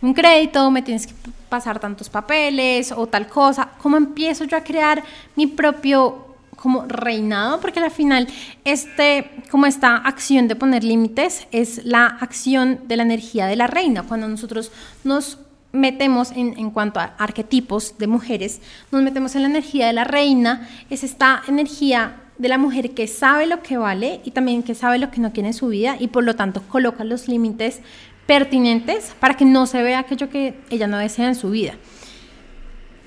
un 0.00 0.14
crédito, 0.14 0.70
me 0.70 0.82
tienes 0.82 1.06
que 1.06 1.14
pasar 1.48 1.78
tantos 1.78 2.08
papeles 2.08 2.92
o 2.92 3.06
tal 3.06 3.26
cosa? 3.26 3.70
¿Cómo 3.80 3.96
empiezo 3.96 4.44
yo 4.44 4.56
a 4.56 4.64
crear 4.64 5.02
mi 5.36 5.46
propio 5.46 6.30
como 6.60 6.84
reinado, 6.86 7.60
porque 7.60 7.80
al 7.80 7.90
final 7.90 8.28
este, 8.64 9.30
como 9.50 9.66
esta 9.66 9.96
acción 9.96 10.46
de 10.46 10.56
poner 10.56 10.84
límites 10.84 11.46
es 11.52 11.84
la 11.84 12.06
acción 12.06 12.80
de 12.86 12.96
la 12.96 13.02
energía 13.02 13.46
de 13.46 13.56
la 13.56 13.66
reina. 13.66 14.02
Cuando 14.02 14.28
nosotros 14.28 14.70
nos 15.02 15.38
metemos 15.72 16.32
en, 16.32 16.58
en, 16.58 16.70
cuanto 16.70 17.00
a 17.00 17.14
arquetipos 17.18 17.96
de 17.96 18.06
mujeres, 18.06 18.60
nos 18.92 19.02
metemos 19.02 19.34
en 19.36 19.42
la 19.42 19.48
energía 19.48 19.86
de 19.86 19.94
la 19.94 20.04
reina, 20.04 20.68
es 20.90 21.02
esta 21.02 21.42
energía 21.48 22.16
de 22.40 22.48
la 22.48 22.56
mujer 22.56 22.92
que 22.92 23.06
sabe 23.06 23.46
lo 23.46 23.62
que 23.62 23.76
vale 23.76 24.22
y 24.24 24.30
también 24.30 24.62
que 24.62 24.74
sabe 24.74 24.98
lo 24.98 25.10
que 25.10 25.20
no 25.20 25.30
quiere 25.30 25.50
en 25.50 25.54
su 25.54 25.68
vida 25.68 25.96
y 26.00 26.08
por 26.08 26.24
lo 26.24 26.36
tanto 26.36 26.62
coloca 26.62 27.04
los 27.04 27.28
límites 27.28 27.80
pertinentes 28.26 29.14
para 29.20 29.36
que 29.36 29.44
no 29.44 29.66
se 29.66 29.82
vea 29.82 29.98
aquello 29.98 30.30
que 30.30 30.58
ella 30.70 30.86
no 30.86 30.96
desea 30.96 31.28
en 31.28 31.34
su 31.34 31.50
vida. 31.50 31.74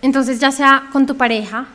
Entonces, 0.04 0.40
ya 0.40 0.52
sea 0.52 0.90
con 0.92 1.08
tu 1.08 1.18
pareja, 1.18 1.66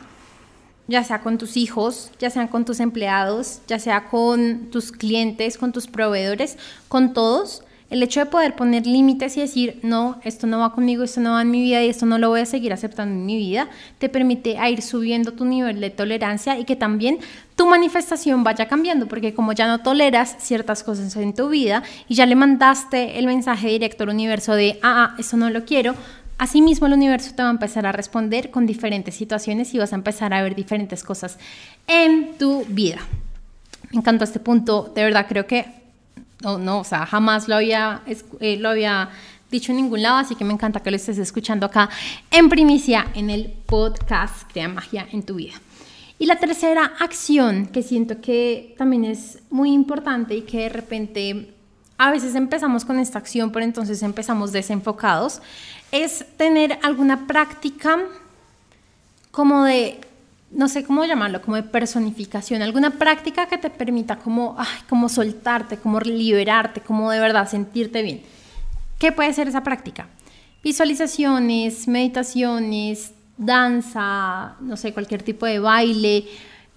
ya 0.87 1.03
sea 1.03 1.19
con 1.21 1.37
tus 1.37 1.57
hijos, 1.57 2.11
ya 2.17 2.29
sea 2.29 2.47
con 2.47 2.63
tus 2.63 2.79
empleados, 2.79 3.59
ya 3.67 3.77
sea 3.77 4.05
con 4.05 4.69
tus 4.71 4.93
clientes, 4.93 5.57
con 5.57 5.73
tus 5.73 5.87
proveedores, 5.87 6.57
con 6.87 7.11
todos, 7.11 7.63
el 7.89 8.03
hecho 8.03 8.19
de 8.19 8.27
poder 8.27 8.55
poner 8.55 8.85
límites 8.85 9.35
y 9.37 9.41
decir, 9.41 9.79
no, 9.81 10.19
esto 10.23 10.45
no 10.45 10.59
va 10.59 10.73
conmigo, 10.73 11.03
esto 11.03 11.21
no 11.21 11.33
va 11.33 11.41
en 11.41 11.49
mi 11.49 11.61
vida 11.61 11.83
y 11.83 11.89
esto 11.89 12.05
no 12.05 12.17
lo 12.17 12.29
voy 12.29 12.41
a 12.41 12.45
seguir 12.45 12.71
aceptando 12.71 13.15
en 13.15 13.25
mi 13.25 13.37
vida, 13.37 13.67
te 13.97 14.09
permite 14.09 14.59
a 14.59 14.69
ir 14.69 14.81
subiendo 14.81 15.33
tu 15.33 15.45
nivel 15.45 15.79
de 15.79 15.89
tolerancia 15.89 16.59
y 16.59 16.65
que 16.65 16.75
también 16.75 17.17
tu 17.55 17.65
manifestación 17.65 18.43
vaya 18.43 18.67
cambiando, 18.67 19.07
porque 19.07 19.33
como 19.33 19.53
ya 19.53 19.67
no 19.67 19.79
toleras 19.79 20.35
ciertas 20.39 20.83
cosas 20.83 21.15
en 21.15 21.33
tu 21.33 21.49
vida 21.49 21.83
y 22.07 22.15
ya 22.15 22.25
le 22.25 22.35
mandaste 22.35 23.17
el 23.17 23.25
mensaje 23.25 23.69
directo 23.69 24.03
al 24.03 24.09
universo 24.09 24.53
de, 24.53 24.79
ah, 24.83 25.13
ah 25.13 25.15
esto 25.17 25.37
no 25.37 25.49
lo 25.49 25.65
quiero, 25.65 25.95
Asimismo, 26.39 26.87
el 26.87 26.93
universo 26.93 27.35
te 27.35 27.43
va 27.43 27.49
a 27.49 27.51
empezar 27.51 27.85
a 27.85 27.91
responder 27.91 28.49
con 28.49 28.65
diferentes 28.65 29.13
situaciones 29.13 29.73
y 29.73 29.77
vas 29.77 29.91
a 29.91 29.97
empezar 29.97 30.33
a 30.33 30.41
ver 30.41 30.55
diferentes 30.55 31.03
cosas 31.03 31.37
en 31.85 32.37
tu 32.37 32.63
vida. 32.69 32.99
Me 33.91 33.99
encantó 33.99 34.23
este 34.23 34.39
punto, 34.39 34.89
de 34.95 35.03
verdad 35.03 35.25
creo 35.27 35.47
que 35.47 35.78
no, 36.41 36.57
no, 36.57 36.79
o 36.79 36.83
sea, 36.83 37.05
jamás 37.05 37.47
lo 37.47 37.55
había, 37.55 38.01
eh, 38.39 38.57
lo 38.57 38.69
había 38.69 39.09
dicho 39.51 39.71
en 39.71 39.77
ningún 39.77 40.01
lado, 40.01 40.17
así 40.17 40.35
que 40.35 40.45
me 40.45 40.53
encanta 40.53 40.79
que 40.79 40.91
lo 40.91 40.95
estés 40.95 41.17
escuchando 41.17 41.65
acá 41.65 41.89
en 42.31 42.49
primicia 42.49 43.07
en 43.15 43.29
el 43.29 43.49
podcast 43.65 44.49
Crea 44.51 44.69
Magia 44.69 45.07
en 45.11 45.23
tu 45.23 45.35
vida. 45.35 45.53
Y 46.17 46.25
la 46.25 46.37
tercera 46.37 46.93
acción 46.99 47.67
que 47.67 47.81
siento 47.81 48.21
que 48.21 48.75
también 48.77 49.05
es 49.05 49.39
muy 49.49 49.71
importante 49.71 50.35
y 50.35 50.41
que 50.41 50.63
de 50.63 50.69
repente 50.69 51.53
a 51.97 52.11
veces 52.11 52.35
empezamos 52.35 52.85
con 52.85 52.99
esta 52.99 53.19
acción, 53.19 53.51
pero 53.51 53.65
entonces 53.65 54.03
empezamos 54.03 54.51
desenfocados, 54.51 55.41
es 55.91 56.25
tener 56.37 56.79
alguna 56.83 57.27
práctica 57.27 57.99
como 59.31 59.63
de 59.63 59.99
no 60.51 60.67
sé 60.67 60.83
cómo 60.83 61.05
llamarlo, 61.05 61.41
como 61.41 61.55
de 61.55 61.63
personificación, 61.63 62.61
alguna 62.61 62.91
práctica 62.91 63.47
que 63.47 63.57
te 63.57 63.69
permita 63.69 64.17
como, 64.17 64.57
como 64.87 65.09
soltarte, 65.09 65.77
como 65.77 65.99
liberarte, 65.99 66.81
como 66.81 67.11
de 67.11 67.19
verdad 67.19 67.47
sentirte 67.47 68.01
bien. 68.01 68.21
¿Qué 68.97 69.11
puede 69.11 69.33
ser 69.33 69.47
esa 69.47 69.63
práctica? 69.63 70.07
Visualizaciones, 70.63 71.87
meditaciones, 71.87 73.13
danza, 73.37 74.55
no 74.59 74.75
sé, 74.75 74.93
cualquier 74.93 75.23
tipo 75.23 75.45
de 75.45 75.59
baile, 75.59 76.25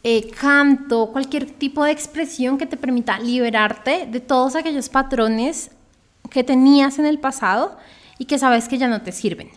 eh, 0.05 0.31
canto, 0.31 1.11
cualquier 1.11 1.47
tipo 1.51 1.85
de 1.85 1.93
expresión 1.93 2.59
que 2.59 2.67
te 2.67 2.77
permita 2.77 3.19
liberarte 3.19 4.07
de 4.07 4.21
todos 4.21 4.55
aquellos 4.55 4.89
patrones 4.89 5.71
que 6.31 6.45
tenías 6.45 6.99
en 6.99 7.07
el 7.07 7.19
pasado 7.19 7.77
y 8.19 8.27
que 8.27 8.39
sabes 8.39 8.69
que 8.69 8.79
ya 8.79 8.89
no 8.89 9.03
te 9.03 9.13
sirven. 9.13 9.51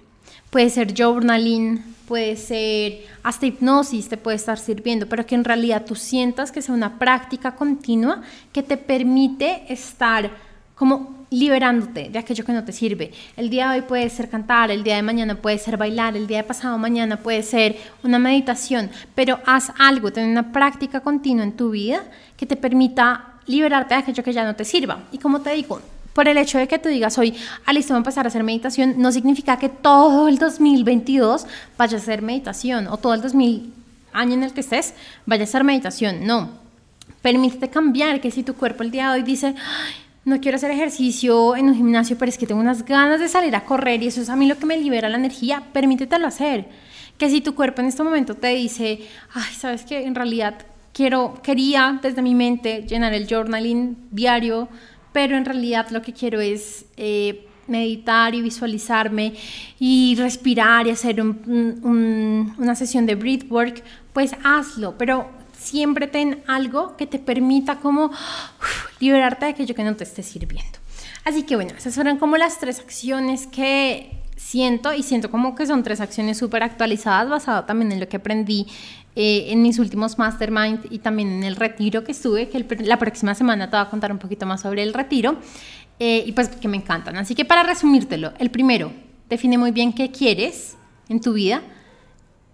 Puede 0.50 0.70
ser 0.70 0.94
journaling, 0.98 1.95
puede 2.08 2.36
ser 2.36 3.06
hasta 3.24 3.46
hipnosis 3.46 4.08
te 4.10 4.18
puede 4.18 4.38
estar 4.38 4.58
sirviendo, 4.58 5.08
pero 5.08 5.26
que 5.26 5.36
en 5.36 5.44
realidad 5.44 5.86
tú 5.86 5.96
sientas 5.96 6.52
que 6.52 6.62
sea 6.62 6.76
una 6.76 7.00
práctica 7.00 7.56
continua 7.56 8.22
que 8.54 8.64
te 8.64 8.78
permite 8.78 9.64
estar 9.70 10.30
como 10.76 11.26
liberándote 11.30 12.10
de 12.10 12.20
aquello 12.20 12.46
que 12.46 12.52
no 12.52 12.64
te 12.64 12.72
sirve. 12.72 13.12
El 13.36 13.50
día 13.50 13.70
de 13.70 13.80
hoy 13.80 13.82
puede 13.82 14.10
ser 14.10 14.30
cantar, 14.30 14.72
el 14.72 14.84
día 14.84 14.98
de 14.98 15.02
mañana 15.02 15.36
puede 15.36 15.58
ser 15.58 15.78
bailar, 15.78 16.16
el 16.16 16.28
día 16.28 16.38
de 16.38 16.44
pasado 16.44 16.78
mañana 16.78 17.18
puede 17.18 17.44
ser 17.44 17.78
una 18.04 18.20
meditación, 18.20 18.90
pero 19.16 19.40
haz 19.46 19.72
algo, 19.80 20.12
ten 20.12 20.30
una 20.30 20.52
práctica 20.52 21.00
continua 21.00 21.44
en 21.44 21.58
tu 21.58 21.72
vida 21.72 22.04
que 22.38 22.46
te 22.46 22.56
permita 22.56 23.34
liberarte 23.48 23.96
de 23.96 24.02
aquello 24.02 24.24
que 24.24 24.34
ya 24.34 24.44
no 24.44 24.56
te 24.56 24.66
sirva. 24.66 25.04
Y 25.12 25.18
como 25.18 25.42
te 25.42 25.52
digo, 25.52 25.82
por 26.16 26.30
el 26.30 26.38
hecho 26.38 26.58
de 26.58 26.70
que 26.70 26.80
tú 26.80 26.88
digas 26.88 27.18
hoy, 27.18 27.36
listo, 27.74 27.94
voy 27.94 27.98
a 27.98 27.98
empezar 27.98 28.26
a 28.26 28.30
hacer 28.30 28.42
meditación, 28.42 28.96
no 28.98 29.12
significa 29.12 29.60
que 29.60 29.68
todo 29.68 30.30
el 30.30 30.38
2022 30.38 31.46
vaya 31.78 31.98
a 31.98 32.00
ser 32.00 32.22
meditación 32.22 32.88
o 32.88 32.96
todo 32.96 33.14
el 33.14 33.22
2000 33.22 33.74
año 34.14 34.34
en 34.36 34.44
el 34.44 34.54
que 34.54 34.62
estés 34.62 34.94
vaya 35.26 35.44
a 35.44 35.48
ser 35.48 35.66
meditación. 35.66 36.26
No. 36.26 36.52
Permítete 37.22 37.70
cambiar, 37.70 38.22
que 38.22 38.32
si 38.32 38.44
tu 38.44 38.54
cuerpo 38.54 38.84
el 38.84 38.92
día 38.92 39.12
de 39.12 39.20
hoy 39.20 39.24
dice, 39.24 39.56
no 40.24 40.40
quiero 40.40 40.56
hacer 40.56 40.72
ejercicio 40.72 41.54
en 41.58 41.68
un 41.68 41.76
gimnasio, 41.76 42.18
pero 42.18 42.30
es 42.30 42.38
que 42.38 42.48
tengo 42.48 42.62
unas 42.62 42.86
ganas 42.86 43.20
de 43.20 43.28
salir 43.28 43.54
a 43.54 43.66
correr 43.66 44.02
y 44.02 44.08
eso 44.08 44.22
es 44.22 44.30
a 44.30 44.38
mí 44.38 44.48
lo 44.48 44.58
que 44.58 44.66
me 44.66 44.78
libera 44.78 45.10
la 45.10 45.18
energía, 45.18 45.64
permítetelo 45.74 46.28
hacer. 46.28 46.70
Que 47.18 47.30
si 47.30 47.42
tu 47.42 47.56
cuerpo 47.56 47.82
en 47.82 47.88
este 47.88 48.04
momento 48.04 48.36
te 48.36 48.48
dice, 48.56 49.02
ay, 49.34 49.54
sabes 49.54 49.84
que 49.84 50.06
en 50.06 50.16
realidad 50.16 50.56
quiero, 50.94 51.34
quería 51.44 52.00
desde 52.02 52.22
mi 52.22 52.36
mente 52.36 52.86
llenar 52.88 53.14
el 53.14 53.28
journaling 53.28 53.98
diario, 54.12 54.70
pero 55.16 55.38
en 55.38 55.46
realidad 55.46 55.92
lo 55.92 56.02
que 56.02 56.12
quiero 56.12 56.42
es 56.42 56.88
eh, 56.98 57.48
meditar 57.68 58.36
y 58.36 58.42
visualizarme 58.42 59.34
y 59.80 60.14
respirar 60.20 60.88
y 60.88 60.90
hacer 60.90 61.22
una 61.22 62.76
sesión 62.76 63.06
de 63.06 63.16
breathwork, 63.16 63.82
pues 64.12 64.36
hazlo, 64.44 64.98
pero 64.98 65.30
siempre 65.58 66.08
ten 66.08 66.44
algo 66.48 66.98
que 66.98 67.08
te 67.08 67.18
permita 67.18 67.78
como 67.78 68.12
liberarte 69.00 69.46
de 69.46 69.52
aquello 69.54 69.74
que 69.74 69.86
no 69.86 69.96
te 69.96 70.04
esté 70.04 70.22
sirviendo. 70.22 70.80
Así 71.24 71.44
que 71.44 71.56
bueno, 71.56 71.72
esas 71.78 71.96
fueron 71.96 72.18
como 72.18 72.36
las 72.36 72.60
tres 72.60 72.82
acciones 72.82 73.48
que 73.48 74.22
siento 74.36 74.94
y 74.94 75.02
siento 75.02 75.32
como 75.32 75.56
que 75.56 75.66
son 75.66 75.82
tres 75.82 76.02
acciones 76.02 76.38
súper 76.38 76.62
actualizadas 76.62 77.30
basado 77.30 77.64
también 77.64 77.94
en 77.94 78.02
lo 78.02 78.10
que 78.10 78.18
aprendí 78.18 78.68
eh, 79.16 79.46
en 79.50 79.62
mis 79.62 79.80
últimos 79.80 80.18
mastermind 80.18 80.88
y 80.90 81.00
también 81.00 81.32
en 81.32 81.44
el 81.44 81.56
retiro 81.56 82.04
que 82.04 82.12
estuve, 82.12 82.50
que 82.50 82.66
la 82.84 83.00
próxima 83.00 83.34
semana 83.34 83.70
te 83.70 83.78
voy 83.78 83.86
a 83.86 83.90
contar 83.90 84.12
un 84.12 84.20
poquito 84.20 84.46
más 84.46 84.62
sobre 84.62 84.84
el 84.84 84.94
retiro 84.94 85.38
eh, 86.00 86.24
y 86.26 86.34
pues 86.34 86.50
que 86.50 86.68
me 86.68 86.78
encantan. 86.78 87.16
Así 87.16 87.36
que 87.36 87.46
para 87.46 87.64
resumírtelo, 87.64 88.34
el 88.40 88.52
primero, 88.52 88.92
define 89.30 89.58
muy 89.58 89.72
bien 89.72 89.94
qué 89.94 90.12
quieres 90.12 90.76
en 91.08 91.22
tu 91.22 91.34
vida 91.34 91.62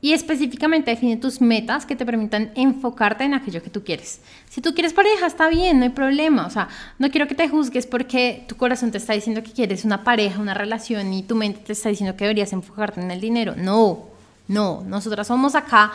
y 0.01 0.13
específicamente 0.13 0.91
define 0.91 1.17
tus 1.17 1.41
metas 1.41 1.85
que 1.85 1.95
te 1.95 2.05
permitan 2.05 2.51
enfocarte 2.55 3.23
en 3.23 3.35
aquello 3.35 3.61
que 3.61 3.69
tú 3.69 3.83
quieres. 3.83 4.21
Si 4.49 4.59
tú 4.59 4.73
quieres 4.73 4.93
pareja, 4.93 5.27
está 5.27 5.47
bien, 5.47 5.77
no 5.77 5.83
hay 5.83 5.91
problema. 5.91 6.47
O 6.47 6.49
sea, 6.49 6.69
no 6.97 7.11
quiero 7.11 7.27
que 7.27 7.35
te 7.35 7.47
juzgues 7.47 7.85
porque 7.85 8.43
tu 8.47 8.55
corazón 8.55 8.91
te 8.91 8.97
está 8.97 9.13
diciendo 9.13 9.43
que 9.43 9.51
quieres 9.51 9.85
una 9.85 10.03
pareja, 10.03 10.39
una 10.39 10.55
relación 10.55 11.13
y 11.13 11.21
tu 11.21 11.35
mente 11.35 11.61
te 11.65 11.73
está 11.73 11.89
diciendo 11.89 12.15
que 12.15 12.25
deberías 12.25 12.51
enfocarte 12.51 12.99
en 12.99 13.11
el 13.11 13.21
dinero. 13.21 13.53
No, 13.55 14.07
no, 14.47 14.83
nosotras 14.83 15.27
somos 15.27 15.53
acá 15.53 15.91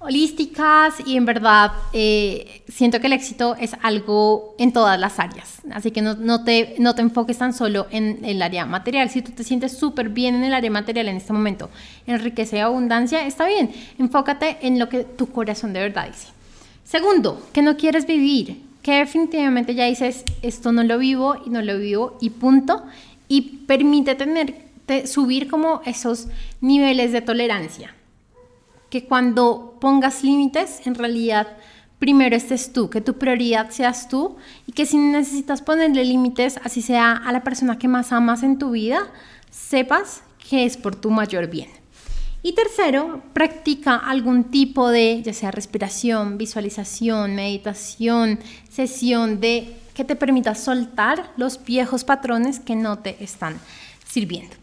holísticas 0.00 0.94
y 1.04 1.16
en 1.16 1.24
verdad 1.24 1.72
eh, 1.92 2.62
siento 2.68 3.00
que 3.00 3.08
el 3.08 3.12
éxito 3.12 3.56
es 3.56 3.72
algo 3.82 4.54
en 4.58 4.72
todas 4.72 4.98
las 4.98 5.18
áreas. 5.18 5.60
Así 5.72 5.90
que 5.90 6.02
no, 6.02 6.14
no, 6.14 6.44
te, 6.44 6.76
no 6.78 6.94
te 6.94 7.02
enfoques 7.02 7.38
tan 7.38 7.52
solo 7.52 7.86
en 7.90 8.24
el 8.24 8.40
área 8.42 8.64
material. 8.64 9.10
Si 9.10 9.22
tú 9.22 9.32
te 9.32 9.44
sientes 9.44 9.76
súper 9.76 10.08
bien 10.08 10.36
en 10.36 10.44
el 10.44 10.54
área 10.54 10.70
material 10.70 11.08
en 11.08 11.16
este 11.16 11.32
momento, 11.32 11.68
en 12.06 12.20
riqueza 12.20 12.56
y 12.56 12.60
abundancia, 12.60 13.26
está 13.26 13.46
bien. 13.46 13.70
Enfócate 13.98 14.58
en 14.62 14.78
lo 14.78 14.88
que 14.88 15.04
tu 15.04 15.30
corazón 15.30 15.72
de 15.72 15.80
verdad 15.80 16.06
dice. 16.06 16.28
Segundo, 16.84 17.42
que 17.52 17.62
no 17.62 17.76
quieres 17.76 18.06
vivir, 18.06 18.62
que 18.82 19.00
definitivamente 19.00 19.74
ya 19.74 19.84
dices, 19.86 20.24
esto 20.42 20.72
no 20.72 20.84
lo 20.84 20.98
vivo 20.98 21.36
y 21.44 21.50
no 21.50 21.60
lo 21.60 21.76
vivo 21.76 22.16
y 22.20 22.30
punto. 22.30 22.84
Y 23.26 23.64
permite 23.66 24.14
tener, 24.14 24.54
subir 25.04 25.48
como 25.48 25.82
esos 25.84 26.28
niveles 26.60 27.12
de 27.12 27.20
tolerancia 27.20 27.94
que 28.90 29.04
cuando 29.04 29.76
pongas 29.80 30.22
límites, 30.24 30.86
en 30.86 30.94
realidad 30.94 31.46
primero 31.98 32.36
estés 32.36 32.72
tú, 32.72 32.90
que 32.90 33.00
tu 33.00 33.18
prioridad 33.18 33.70
seas 33.70 34.08
tú 34.08 34.36
y 34.66 34.72
que 34.72 34.86
si 34.86 34.96
necesitas 34.96 35.62
ponerle 35.62 36.04
límites, 36.04 36.58
así 36.64 36.82
sea 36.82 37.12
a 37.12 37.32
la 37.32 37.42
persona 37.42 37.78
que 37.78 37.88
más 37.88 38.12
amas 38.12 38.42
en 38.42 38.58
tu 38.58 38.70
vida, 38.70 39.00
sepas 39.50 40.22
que 40.48 40.64
es 40.64 40.76
por 40.76 40.94
tu 40.96 41.10
mayor 41.10 41.48
bien. 41.48 41.68
Y 42.42 42.52
tercero, 42.52 43.22
practica 43.32 43.96
algún 43.96 44.44
tipo 44.44 44.88
de, 44.88 45.22
ya 45.22 45.34
sea 45.34 45.50
respiración, 45.50 46.38
visualización, 46.38 47.34
meditación, 47.34 48.38
sesión 48.70 49.40
de 49.40 49.76
que 49.92 50.04
te 50.04 50.14
permita 50.14 50.54
soltar 50.54 51.32
los 51.36 51.62
viejos 51.64 52.04
patrones 52.04 52.60
que 52.60 52.76
no 52.76 53.00
te 53.00 53.22
están 53.22 53.58
sirviendo. 54.08 54.54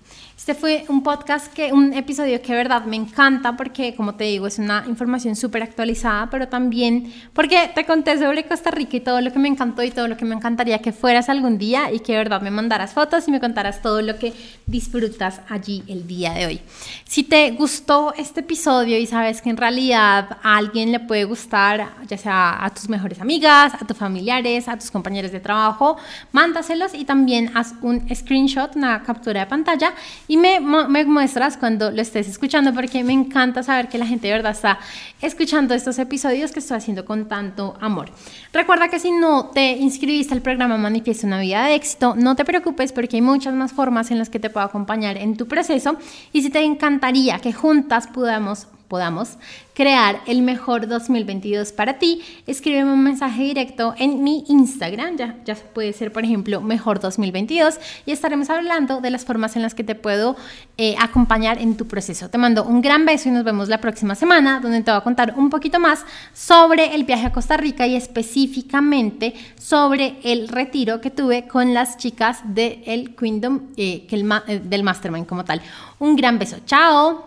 Este 0.46 0.54
fue 0.54 0.86
un 0.90 1.02
podcast, 1.02 1.52
que, 1.52 1.74
un 1.74 1.92
episodio 1.94 2.40
que 2.40 2.50
de 2.50 2.58
verdad 2.60 2.86
me 2.86 2.96
encanta 2.96 3.58
porque, 3.58 3.96
como 3.96 4.14
te 4.14 4.26
digo, 4.26 4.46
es 4.46 4.60
una 4.60 4.86
información 4.88 5.36
súper 5.36 5.64
actualizada, 5.64 6.30
pero 6.30 6.48
también 6.48 7.12
porque 7.34 7.72
te 7.74 7.84
conté 7.84 8.20
sobre 8.20 8.46
Costa 8.46 8.70
Rica 8.70 8.98
y 8.98 9.00
todo 9.00 9.22
lo 9.22 9.34
que 9.34 9.40
me 9.40 9.48
encantó 9.48 9.82
y 9.82 9.90
todo 9.90 10.08
lo 10.08 10.16
que 10.18 10.24
me 10.24 10.36
encantaría 10.36 10.78
que 10.84 10.92
fueras 10.92 11.30
algún 11.30 11.58
día 11.58 11.92
y 11.92 11.98
que 11.98 12.12
de 12.12 12.20
verdad 12.20 12.42
me 12.44 12.52
mandaras 12.52 12.94
fotos 12.94 13.28
y 13.28 13.32
me 13.32 13.40
contaras 13.40 13.82
todo 13.82 14.04
lo 14.04 14.20
que 14.20 14.34
disfrutas 14.68 15.42
allí 15.50 15.84
el 15.88 16.06
día 16.06 16.34
de 16.34 16.46
hoy. 16.46 16.62
Si 17.06 17.24
te 17.24 17.50
gustó 17.50 18.14
este 18.16 18.42
episodio 18.42 19.00
y 19.00 19.08
sabes 19.08 19.42
que 19.42 19.50
en 19.50 19.58
realidad 19.58 20.38
a 20.44 20.58
alguien 20.58 20.92
le 20.92 21.00
puede 21.00 21.24
gustar, 21.24 21.88
ya 22.08 22.20
sea 22.20 22.64
a 22.64 22.72
tus 22.72 22.88
mejores 22.88 23.20
amigas, 23.20 23.74
a 23.74 23.88
tus 23.88 23.98
familiares, 23.98 24.68
a 24.68 24.78
tus 24.78 24.92
compañeros 24.92 25.32
de 25.32 25.40
trabajo, 25.40 25.98
mándaselos 26.34 26.94
y 26.94 27.04
también 27.04 27.50
haz 27.56 27.74
un 27.82 28.08
screenshot, 28.14 28.76
una 28.76 29.02
captura 29.02 29.40
de 29.40 29.48
pantalla 29.48 29.96
y 30.28 30.35
me, 30.38 30.60
me 30.60 31.06
muestras 31.06 31.58
cuando 31.58 31.92
lo 31.92 32.02
estés 32.02 32.28
escuchando 32.28 32.74
porque 32.74 33.04
me 33.04 33.14
encanta 33.14 33.64
saber 33.64 33.88
que 33.88 33.98
la 33.98 34.06
gente 34.06 34.28
de 34.28 34.34
verdad 34.34 34.52
está 34.52 34.80
escuchando 35.22 35.74
estos 35.74 36.00
episodios 36.00 36.52
que 36.52 36.60
estoy 36.60 36.78
haciendo 36.78 37.06
con 37.06 37.28
tanto 37.28 37.76
amor. 37.80 38.10
Recuerda 38.54 38.88
que 38.90 39.00
si 39.00 39.12
no 39.12 39.52
te 39.54 39.72
inscribiste 39.72 40.34
al 40.34 40.42
programa 40.42 40.78
Manifiesta 40.78 41.28
una 41.28 41.40
vida 41.40 41.66
de 41.66 41.76
éxito, 41.76 42.16
no 42.16 42.36
te 42.36 42.46
preocupes 42.46 42.92
porque 42.92 43.18
hay 43.18 43.22
muchas 43.22 43.54
más 43.54 43.74
formas 43.74 44.12
en 44.12 44.18
las 44.18 44.30
que 44.30 44.40
te 44.40 44.50
puedo 44.50 44.66
acompañar 44.66 45.18
en 45.18 45.38
tu 45.38 45.48
proceso 45.48 45.98
y 46.34 46.42
si 46.42 46.50
te 46.50 46.64
encantaría 46.64 47.40
que 47.40 47.54
juntas 47.54 48.08
podamos 48.08 48.68
podamos 48.88 49.38
crear 49.74 50.22
el 50.26 50.42
mejor 50.42 50.88
2022 50.88 51.74
para 51.74 52.00
ti, 52.00 52.22
escríbeme 52.48 52.94
un 52.94 53.04
mensaje 53.04 53.44
directo 53.44 53.94
en 53.98 54.24
mi 54.24 54.46
Instagram, 54.48 55.18
ya, 55.18 55.36
ya 55.46 55.56
puede 55.56 55.92
ser 55.94 56.14
por 56.14 56.24
ejemplo 56.24 56.62
mejor 56.62 57.00
2022 57.00 57.76
y 58.06 58.12
estaremos 58.12 58.50
hablando 58.50 59.02
de 59.02 59.10
las 59.10 59.26
formas 59.26 59.56
en 59.56 59.62
las 59.62 59.76
que 59.76 59.84
te 59.84 59.96
puedo 59.96 60.38
eh, 60.78 60.96
acompañar 61.00 61.60
en 61.60 61.76
tu 61.76 61.88
proceso. 61.88 62.30
Te 62.30 62.38
mando 62.38 62.64
un 62.64 62.82
gran 62.82 63.06
beso 63.06 63.30
y 63.30 63.32
nos 63.32 63.44
vemos 63.44 63.68
la 63.68 63.80
próxima 63.80 64.16
semana 64.16 64.60
donde 64.62 64.82
te 64.82 64.92
voy 64.92 65.00
a 65.00 65.04
contar 65.04 65.34
un 65.36 65.50
poquito 65.50 65.80
más 65.80 66.06
sobre 66.34 66.96
el 66.96 67.04
viaje 67.04 67.28
a 67.28 67.32
Costa 67.34 67.58
Rica 67.58 67.86
y 67.86 67.96
específicamente 67.96 69.34
sobre 69.60 70.18
el 70.24 70.48
retiro 70.48 71.02
que 71.02 71.12
tuve 71.12 71.48
con 71.48 71.74
las 71.74 71.98
chicas 71.98 72.40
del 72.46 73.16
Kingdom, 73.16 73.62
eh, 73.76 74.06
que 74.08 74.16
el, 74.16 74.32
eh, 74.48 74.62
del 74.64 74.84
Mastermind 74.84 75.26
como 75.26 75.44
tal. 75.44 75.62
Un 76.00 76.16
gran 76.16 76.40
beso, 76.40 76.58
chao. 76.66 77.26